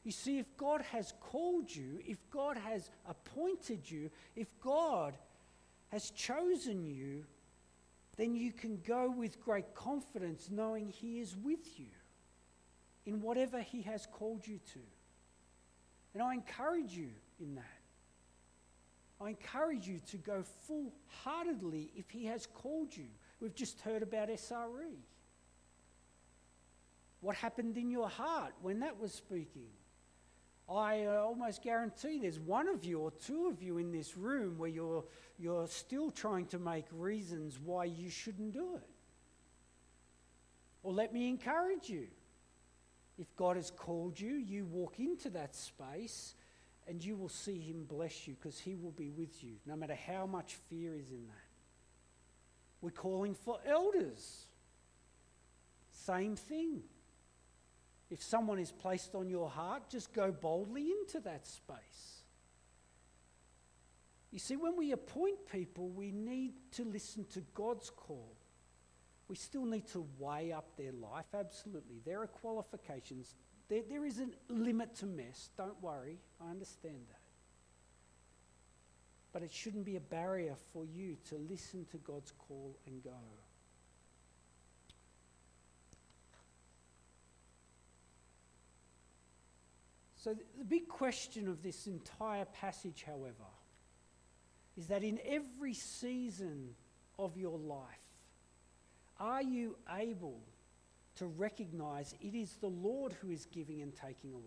You 0.04 0.12
see, 0.12 0.38
if 0.38 0.56
God 0.56 0.82
has 0.92 1.12
called 1.20 1.74
you, 1.74 2.00
if 2.06 2.18
God 2.30 2.56
has 2.56 2.90
appointed 3.08 3.90
you, 3.90 4.10
if 4.34 4.48
God 4.60 5.14
has 5.88 6.10
chosen 6.10 6.86
you, 6.86 7.24
then 8.20 8.34
you 8.34 8.52
can 8.52 8.78
go 8.86 9.10
with 9.10 9.40
great 9.40 9.74
confidence 9.74 10.50
knowing 10.50 10.90
He 10.90 11.20
is 11.20 11.34
with 11.38 11.78
you 11.78 11.86
in 13.06 13.22
whatever 13.22 13.62
He 13.62 13.80
has 13.82 14.06
called 14.06 14.46
you 14.46 14.58
to. 14.74 14.80
And 16.12 16.22
I 16.22 16.34
encourage 16.34 16.92
you 16.92 17.08
in 17.40 17.54
that. 17.54 17.64
I 19.22 19.30
encourage 19.30 19.86
you 19.88 20.00
to 20.10 20.18
go 20.18 20.42
full 20.66 20.92
heartedly 21.24 21.92
if 21.96 22.10
He 22.10 22.26
has 22.26 22.46
called 22.46 22.94
you. 22.94 23.06
We've 23.40 23.54
just 23.54 23.80
heard 23.80 24.02
about 24.02 24.28
SRE. 24.28 24.98
What 27.22 27.36
happened 27.36 27.78
in 27.78 27.90
your 27.90 28.08
heart 28.08 28.52
when 28.60 28.80
that 28.80 29.00
was 29.00 29.14
speaking? 29.14 29.68
I 30.70 31.06
uh, 31.06 31.22
almost 31.22 31.62
guarantee 31.62 32.20
there's 32.20 32.38
one 32.38 32.68
of 32.68 32.84
you 32.84 33.00
or 33.00 33.10
two 33.10 33.48
of 33.48 33.62
you 33.62 33.78
in 33.78 33.90
this 33.90 34.16
room 34.16 34.56
where 34.56 34.70
you're, 34.70 35.04
you're 35.38 35.66
still 35.66 36.10
trying 36.10 36.46
to 36.46 36.58
make 36.58 36.84
reasons 36.92 37.58
why 37.58 37.86
you 37.86 38.08
shouldn't 38.08 38.52
do 38.52 38.76
it. 38.76 38.88
Well, 40.82 40.94
let 40.94 41.12
me 41.12 41.28
encourage 41.28 41.88
you. 41.88 42.06
If 43.18 43.34
God 43.36 43.56
has 43.56 43.70
called 43.70 44.18
you, 44.18 44.34
you 44.34 44.64
walk 44.64 44.98
into 44.98 45.28
that 45.30 45.54
space 45.54 46.34
and 46.88 47.04
you 47.04 47.16
will 47.16 47.28
see 47.28 47.58
Him 47.58 47.84
bless 47.88 48.26
you 48.26 48.34
because 48.40 48.58
He 48.58 48.76
will 48.76 48.92
be 48.92 49.10
with 49.10 49.42
you, 49.42 49.54
no 49.66 49.76
matter 49.76 49.96
how 50.06 50.24
much 50.24 50.56
fear 50.68 50.94
is 50.94 51.10
in 51.10 51.26
that. 51.26 51.46
We're 52.80 52.90
calling 52.90 53.34
for 53.34 53.58
elders. 53.66 54.44
Same 55.92 56.36
thing. 56.36 56.82
If 58.10 58.22
someone 58.22 58.58
is 58.58 58.72
placed 58.72 59.14
on 59.14 59.28
your 59.28 59.48
heart, 59.48 59.88
just 59.88 60.12
go 60.12 60.32
boldly 60.32 60.90
into 60.90 61.20
that 61.20 61.46
space. 61.46 62.24
You 64.32 64.38
see, 64.38 64.56
when 64.56 64.76
we 64.76 64.92
appoint 64.92 65.46
people, 65.50 65.88
we 65.88 66.10
need 66.10 66.54
to 66.72 66.84
listen 66.84 67.24
to 67.32 67.40
God's 67.54 67.90
call. 67.90 68.36
We 69.28 69.36
still 69.36 69.64
need 69.64 69.86
to 69.88 70.06
weigh 70.18 70.52
up 70.52 70.76
their 70.76 70.92
life, 70.92 71.26
absolutely. 71.34 72.00
There 72.04 72.20
are 72.20 72.26
qualifications. 72.26 73.34
There, 73.68 73.82
there 73.88 74.04
is 74.04 74.20
a 74.20 74.28
limit 74.52 74.96
to 74.96 75.06
mess, 75.06 75.50
don't 75.56 75.80
worry, 75.80 76.18
I 76.44 76.50
understand 76.50 77.02
that. 77.08 77.20
But 79.32 79.42
it 79.42 79.52
shouldn't 79.52 79.84
be 79.84 79.94
a 79.94 80.00
barrier 80.00 80.56
for 80.72 80.84
you 80.84 81.16
to 81.28 81.36
listen 81.36 81.86
to 81.92 81.98
God's 81.98 82.32
call 82.32 82.76
and 82.86 83.02
go. 83.04 83.10
So, 90.22 90.36
the 90.58 90.64
big 90.64 90.86
question 90.86 91.48
of 91.48 91.62
this 91.62 91.86
entire 91.86 92.44
passage, 92.44 93.04
however, 93.06 93.48
is 94.76 94.86
that 94.88 95.02
in 95.02 95.18
every 95.24 95.72
season 95.72 96.74
of 97.18 97.38
your 97.38 97.58
life, 97.58 97.86
are 99.18 99.42
you 99.42 99.76
able 99.90 100.42
to 101.16 101.26
recognize 101.26 102.14
it 102.20 102.34
is 102.34 102.56
the 102.56 102.66
Lord 102.66 103.14
who 103.14 103.30
is 103.30 103.46
giving 103.46 103.80
and 103.80 103.96
taking 103.96 104.34
away? 104.34 104.42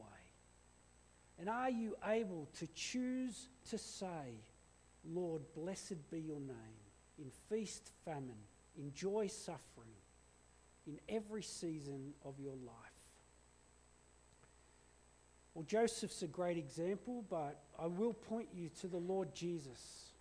And 1.39 1.49
are 1.49 1.71
you 1.71 1.95
able 2.05 2.49
to 2.59 2.67
choose 2.75 3.49
to 3.71 3.79
say, 3.79 4.43
Lord, 5.03 5.41
blessed 5.55 6.07
be 6.11 6.19
your 6.19 6.39
name, 6.39 6.81
in 7.17 7.31
feast, 7.49 7.89
famine, 8.05 8.43
in 8.77 8.93
joy, 8.93 9.25
suffering, 9.25 9.97
in 10.85 10.99
every 11.09 11.41
season 11.41 12.13
of 12.23 12.39
your 12.39 12.55
life? 12.63 12.92
Well, 15.53 15.65
Joseph's 15.65 16.23
a 16.23 16.27
great 16.27 16.57
example, 16.57 17.23
but 17.29 17.59
I 17.77 17.85
will 17.85 18.13
point 18.13 18.49
you 18.53 18.69
to 18.81 18.87
the 18.87 18.97
Lord 18.97 19.33
Jesus. 19.35 20.11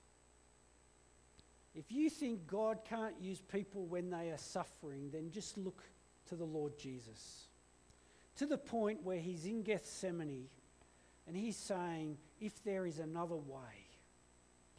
If 1.75 1.90
you 1.90 2.11
think 2.11 2.47
God 2.47 2.81
can't 2.88 3.14
use 3.21 3.40
people 3.40 3.87
when 3.87 4.11
they 4.11 4.31
are 4.31 4.38
suffering, 4.38 5.09
then 5.11 5.31
just 5.31 5.57
look 5.57 5.83
to 6.29 6.37
the 6.37 6.45
Lord 6.45 6.79
Jesus. 6.79 7.47
To 8.37 8.47
the 8.47 8.59
point 8.59 9.03
where 9.03 9.18
he's 9.18 9.47
in 9.47 9.62
Gethsemane 9.62 10.49
and 11.27 11.37
he's 11.37 11.57
saying, 11.57 12.18
If 12.40 12.62
there 12.62 12.85
is 12.85 12.99
another 12.99 13.37
way, 13.37 13.87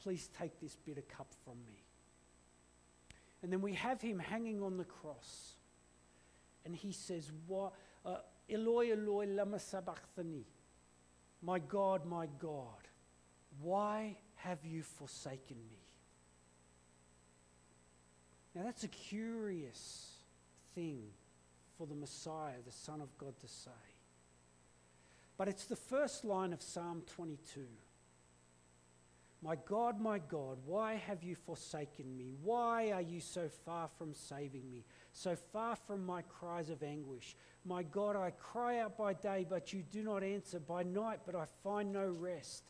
please 0.04 0.30
take 0.38 0.60
this 0.60 0.76
bitter 0.86 1.02
cup 1.02 1.28
from 1.44 1.56
me. 1.66 1.84
And 3.42 3.52
then 3.52 3.62
we 3.62 3.74
have 3.74 4.02
him 4.02 4.20
hanging 4.20 4.62
on 4.62 4.78
the 4.78 4.86
cross. 4.86 5.56
And 6.66 6.76
he 6.76 6.94
says, 6.94 7.30
what, 7.48 7.74
uh, 8.06 8.18
Eloi, 8.50 8.92
Eloi, 8.92 9.26
lama 9.28 9.60
sabachthani. 9.60 10.46
My 11.42 11.60
God, 11.60 12.06
my 12.06 12.28
God, 12.40 12.88
why 13.62 14.18
have 14.36 14.66
you 14.66 14.82
forsaken 14.84 15.58
me? 15.70 15.80
Now 18.56 18.64
that's 18.64 18.84
a 18.84 18.88
curious 18.88 20.12
thing 20.76 21.02
for 21.78 21.88
the 21.88 21.96
Messiah, 21.96 22.62
the 22.66 22.72
Son 22.72 23.02
of 23.02 23.18
God, 23.18 23.34
to 23.42 23.48
say. 23.48 23.72
But 25.38 25.48
it's 25.48 25.66
the 25.66 25.76
first 25.76 26.24
line 26.24 26.54
of 26.54 26.62
Psalm 26.62 27.04
22. 27.16 27.62
My 29.44 29.58
God, 29.66 30.00
my 30.00 30.20
God, 30.20 30.58
why 30.66 30.94
have 30.94 31.22
you 31.22 31.36
forsaken 31.36 32.16
me? 32.16 32.32
Why 32.42 32.92
are 32.92 33.02
you 33.02 33.20
so 33.20 33.50
far 33.66 33.90
from 33.98 34.14
saving 34.14 34.72
me, 34.72 34.86
so 35.12 35.36
far 35.36 35.76
from 35.76 36.06
my 36.06 36.22
cries 36.22 36.70
of 36.70 36.82
anguish? 36.82 37.36
My 37.66 37.84
God, 37.84 38.16
I 38.16 38.32
cry 38.32 38.80
out 38.80 38.98
by 38.98 39.12
day, 39.12 39.46
but 39.50 39.74
you 39.74 39.84
do 39.84 40.02
not 40.02 40.24
answer, 40.24 40.62
by 40.62 40.84
night, 40.84 41.20
but 41.26 41.36
I 41.36 41.44
find 41.62 41.92
no 41.92 42.08
rest. 42.08 42.64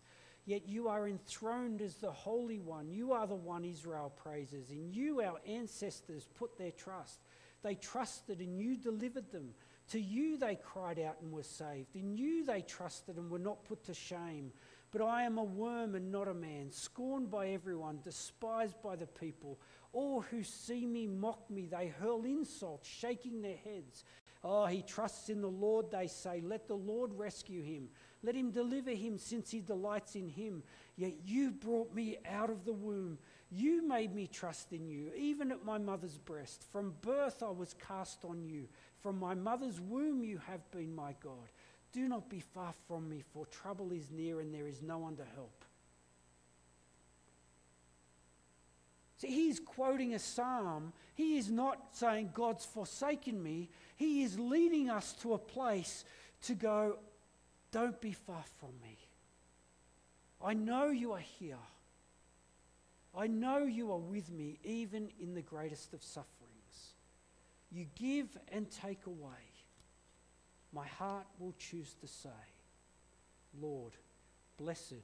Yet 0.46 0.68
you 0.68 0.88
are 0.88 1.08
enthroned 1.08 1.80
as 1.80 1.98
the 1.98 2.12
Holy 2.12 2.58
One. 2.58 2.90
You 2.90 3.14
are 3.14 3.28
the 3.28 3.36
one 3.36 3.64
Israel 3.64 4.12
praises. 4.16 4.72
In 4.72 4.92
you, 4.92 5.22
our 5.22 5.40
ancestors 5.48 6.28
put 6.34 6.58
their 6.58 6.72
trust. 6.72 7.20
They 7.62 7.76
trusted 7.76 8.40
and 8.40 8.60
you 8.60 8.78
delivered 8.78 9.32
them. 9.32 9.54
To 9.92 10.00
you 10.00 10.38
they 10.38 10.56
cried 10.56 11.00
out 11.00 11.18
and 11.22 11.32
were 11.32 11.44
saved. 11.44 11.96
In 11.96 12.18
you 12.18 12.46
they 12.46 12.62
trusted 12.62 13.18
and 13.18 13.30
were 13.30 13.38
not 13.38 13.64
put 13.66 13.84
to 13.86 13.94
shame. 13.94 14.52
But 14.94 15.02
I 15.02 15.24
am 15.24 15.40
a 15.40 15.44
worm 15.44 15.96
and 15.96 16.12
not 16.12 16.28
a 16.28 16.36
man, 16.36 16.70
scorned 16.70 17.32
by 17.32 17.48
everyone, 17.48 18.00
despised 18.04 18.76
by 18.84 18.96
the 18.96 19.08
people. 19.08 19.60
All 19.92 20.22
who 20.22 20.44
see 20.44 20.86
me 20.86 21.08
mock 21.08 21.50
me. 21.50 21.66
They 21.66 21.88
hurl 21.88 22.24
insults, 22.26 22.88
shaking 22.88 23.42
their 23.42 23.58
heads. 23.58 24.06
Oh, 24.44 24.68
he 24.68 24.84
trusts 24.84 25.30
in 25.30 25.42
the 25.42 25.48
Lord, 25.48 25.90
they 25.90 26.06
say. 26.06 26.42
Let 26.42 26.68
the 26.68 26.76
Lord 26.76 27.12
rescue 27.16 27.64
him. 27.64 27.90
Let 28.22 28.36
him 28.36 28.52
deliver 28.52 28.92
him, 28.92 29.18
since 29.18 29.50
he 29.50 29.62
delights 29.62 30.16
in 30.16 30.30
him. 30.30 30.62
Yet 30.96 31.14
you 31.26 31.52
brought 31.52 31.94
me 31.96 32.18
out 32.30 32.52
of 32.52 32.64
the 32.64 32.74
womb. 32.74 33.18
You 33.50 33.88
made 33.88 34.14
me 34.14 34.28
trust 34.28 34.74
in 34.74 34.88
you, 34.88 35.12
even 35.16 35.52
at 35.52 35.66
my 35.66 35.78
mother's 35.78 36.18
breast. 36.18 36.66
From 36.72 36.94
birth 37.02 37.42
I 37.42 37.50
was 37.50 37.74
cast 37.88 38.26
on 38.26 38.46
you. 38.46 38.68
From 39.02 39.20
my 39.20 39.34
mother's 39.34 39.80
womb 39.80 40.24
you 40.24 40.40
have 40.48 40.70
been 40.72 40.94
my 40.94 41.16
God. 41.24 41.50
Do 41.94 42.08
not 42.08 42.28
be 42.28 42.40
far 42.40 42.74
from 42.88 43.08
me, 43.08 43.24
for 43.34 43.46
trouble 43.46 43.92
is 43.92 44.10
near 44.10 44.40
and 44.40 44.54
there 44.54 44.68
is 44.68 44.82
no 44.82 44.98
one 44.98 45.16
to 45.18 45.24
help. 45.36 45.64
See, 49.18 49.28
he's 49.28 49.60
quoting 49.60 50.16
a 50.16 50.20
psalm. 50.20 50.92
He 51.14 51.38
is 51.38 51.52
not 51.52 51.80
saying, 51.92 52.32
God's 52.34 52.66
forsaken 52.66 53.42
me. 53.42 53.70
He 53.96 54.24
is 54.24 54.40
leading 54.40 54.90
us 54.90 55.14
to 55.22 55.34
a 55.34 55.38
place 55.38 56.04
to 56.44 56.56
go, 56.56 56.98
Don't 57.72 58.02
be 58.02 58.12
far 58.12 58.44
from 58.60 58.72
me. 58.82 58.98
I 60.44 60.56
know 60.56 60.90
you 60.90 61.14
are 61.14 61.20
here. 61.20 61.58
I 63.16 63.28
know 63.28 63.60
you 63.60 63.92
are 63.92 64.00
with 64.00 64.32
me 64.32 64.58
even 64.64 65.10
in 65.20 65.36
the 65.36 65.42
greatest 65.42 65.94
of 65.94 66.02
sufferings. 66.02 66.96
You 67.72 67.86
give 67.96 68.36
and 68.52 68.70
take 68.70 69.06
away 69.06 69.53
my 70.74 70.88
heart 70.88 71.26
will 71.40 71.54
choose 71.58 71.94
to 72.02 72.08
say, 72.08 72.30
Lord, 73.62 73.94
blessed 74.58 75.04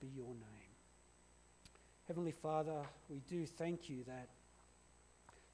be 0.00 0.06
your 0.14 0.34
name. 0.34 0.74
Heavenly 2.06 2.32
Father, 2.32 2.82
we 3.08 3.20
do 3.28 3.46
thank 3.46 3.88
you 3.88 4.04
that 4.06 4.28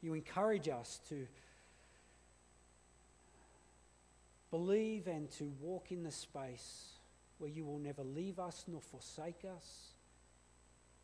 you 0.01 0.15
encourage 0.15 0.69
us 0.69 1.01
to 1.09 1.27
believe 4.51 5.07
and 5.07 5.31
to 5.33 5.53
walk 5.61 5.93
in 5.93 6.03
the 6.03 6.11
space 6.11 6.87
where 7.39 7.51
you 7.51 7.65
will 7.65 7.79
never 7.79 8.03
leave 8.03 8.39
us 8.39 8.65
nor 8.69 8.81
forsake 8.81 9.45
us. 9.57 9.91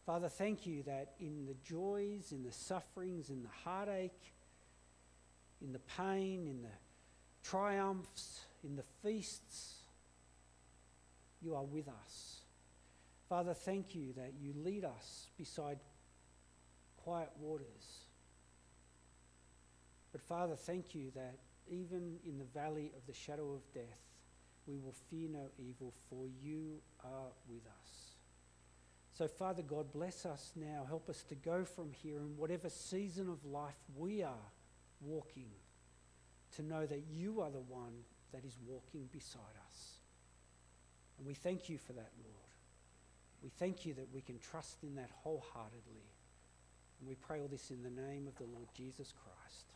Father, 0.04 0.28
thank 0.28 0.66
you 0.66 0.82
that 0.84 1.14
in 1.18 1.46
the 1.46 1.56
joys, 1.64 2.32
in 2.32 2.44
the 2.44 2.52
sufferings, 2.52 3.30
in 3.30 3.42
the 3.42 3.48
heartache, 3.64 4.32
in 5.60 5.72
the 5.72 5.80
pain, 5.96 6.46
in 6.46 6.62
the 6.62 6.68
triumphs, 7.50 8.40
in 8.64 8.76
the 8.76 8.82
feasts, 9.02 9.74
you 11.40 11.54
are 11.54 11.64
with 11.64 11.88
us. 11.88 12.40
Father, 13.28 13.54
thank 13.54 13.94
you 13.94 14.12
that 14.16 14.32
you 14.40 14.52
lead 14.64 14.84
us 14.84 15.28
beside 15.36 15.78
quiet 16.96 17.30
waters. 17.40 18.06
But 20.12 20.20
Father, 20.22 20.56
thank 20.56 20.94
you 20.94 21.10
that 21.14 21.36
even 21.68 22.16
in 22.24 22.38
the 22.38 22.44
valley 22.44 22.92
of 22.96 23.06
the 23.06 23.12
shadow 23.12 23.52
of 23.52 23.72
death, 23.72 23.84
we 24.66 24.78
will 24.78 24.94
fear 25.10 25.28
no 25.28 25.48
evil, 25.58 25.92
for 26.10 26.26
you 26.42 26.80
are 27.04 27.30
with 27.48 27.64
us. 27.66 28.16
So, 29.12 29.28
Father 29.28 29.62
God, 29.62 29.92
bless 29.92 30.26
us 30.26 30.52
now. 30.56 30.84
Help 30.88 31.08
us 31.08 31.22
to 31.28 31.34
go 31.36 31.64
from 31.64 31.92
here 31.92 32.18
in 32.18 32.36
whatever 32.36 32.68
season 32.68 33.28
of 33.28 33.44
life 33.44 33.78
we 33.96 34.22
are 34.22 34.50
walking 35.00 35.50
to 36.54 36.62
know 36.62 36.86
that 36.86 37.02
you 37.10 37.40
are 37.40 37.50
the 37.50 37.58
one 37.58 38.04
that 38.32 38.44
is 38.44 38.56
walking 38.66 39.08
beside 39.12 39.40
us. 39.68 39.98
And 41.18 41.26
we 41.26 41.34
thank 41.34 41.68
you 41.68 41.78
for 41.78 41.92
that, 41.92 42.10
Lord. 42.22 42.36
We 43.42 43.50
thank 43.58 43.84
you 43.84 43.94
that 43.94 44.12
we 44.14 44.20
can 44.20 44.38
trust 44.38 44.82
in 44.82 44.94
that 44.96 45.10
wholeheartedly. 45.22 46.06
And 47.00 47.08
we 47.08 47.14
pray 47.14 47.40
all 47.40 47.48
this 47.48 47.70
in 47.70 47.82
the 47.82 47.90
name 47.90 48.26
of 48.26 48.36
the 48.36 48.44
Lord 48.44 48.68
Jesus 48.74 49.12
Christ. 49.12 49.66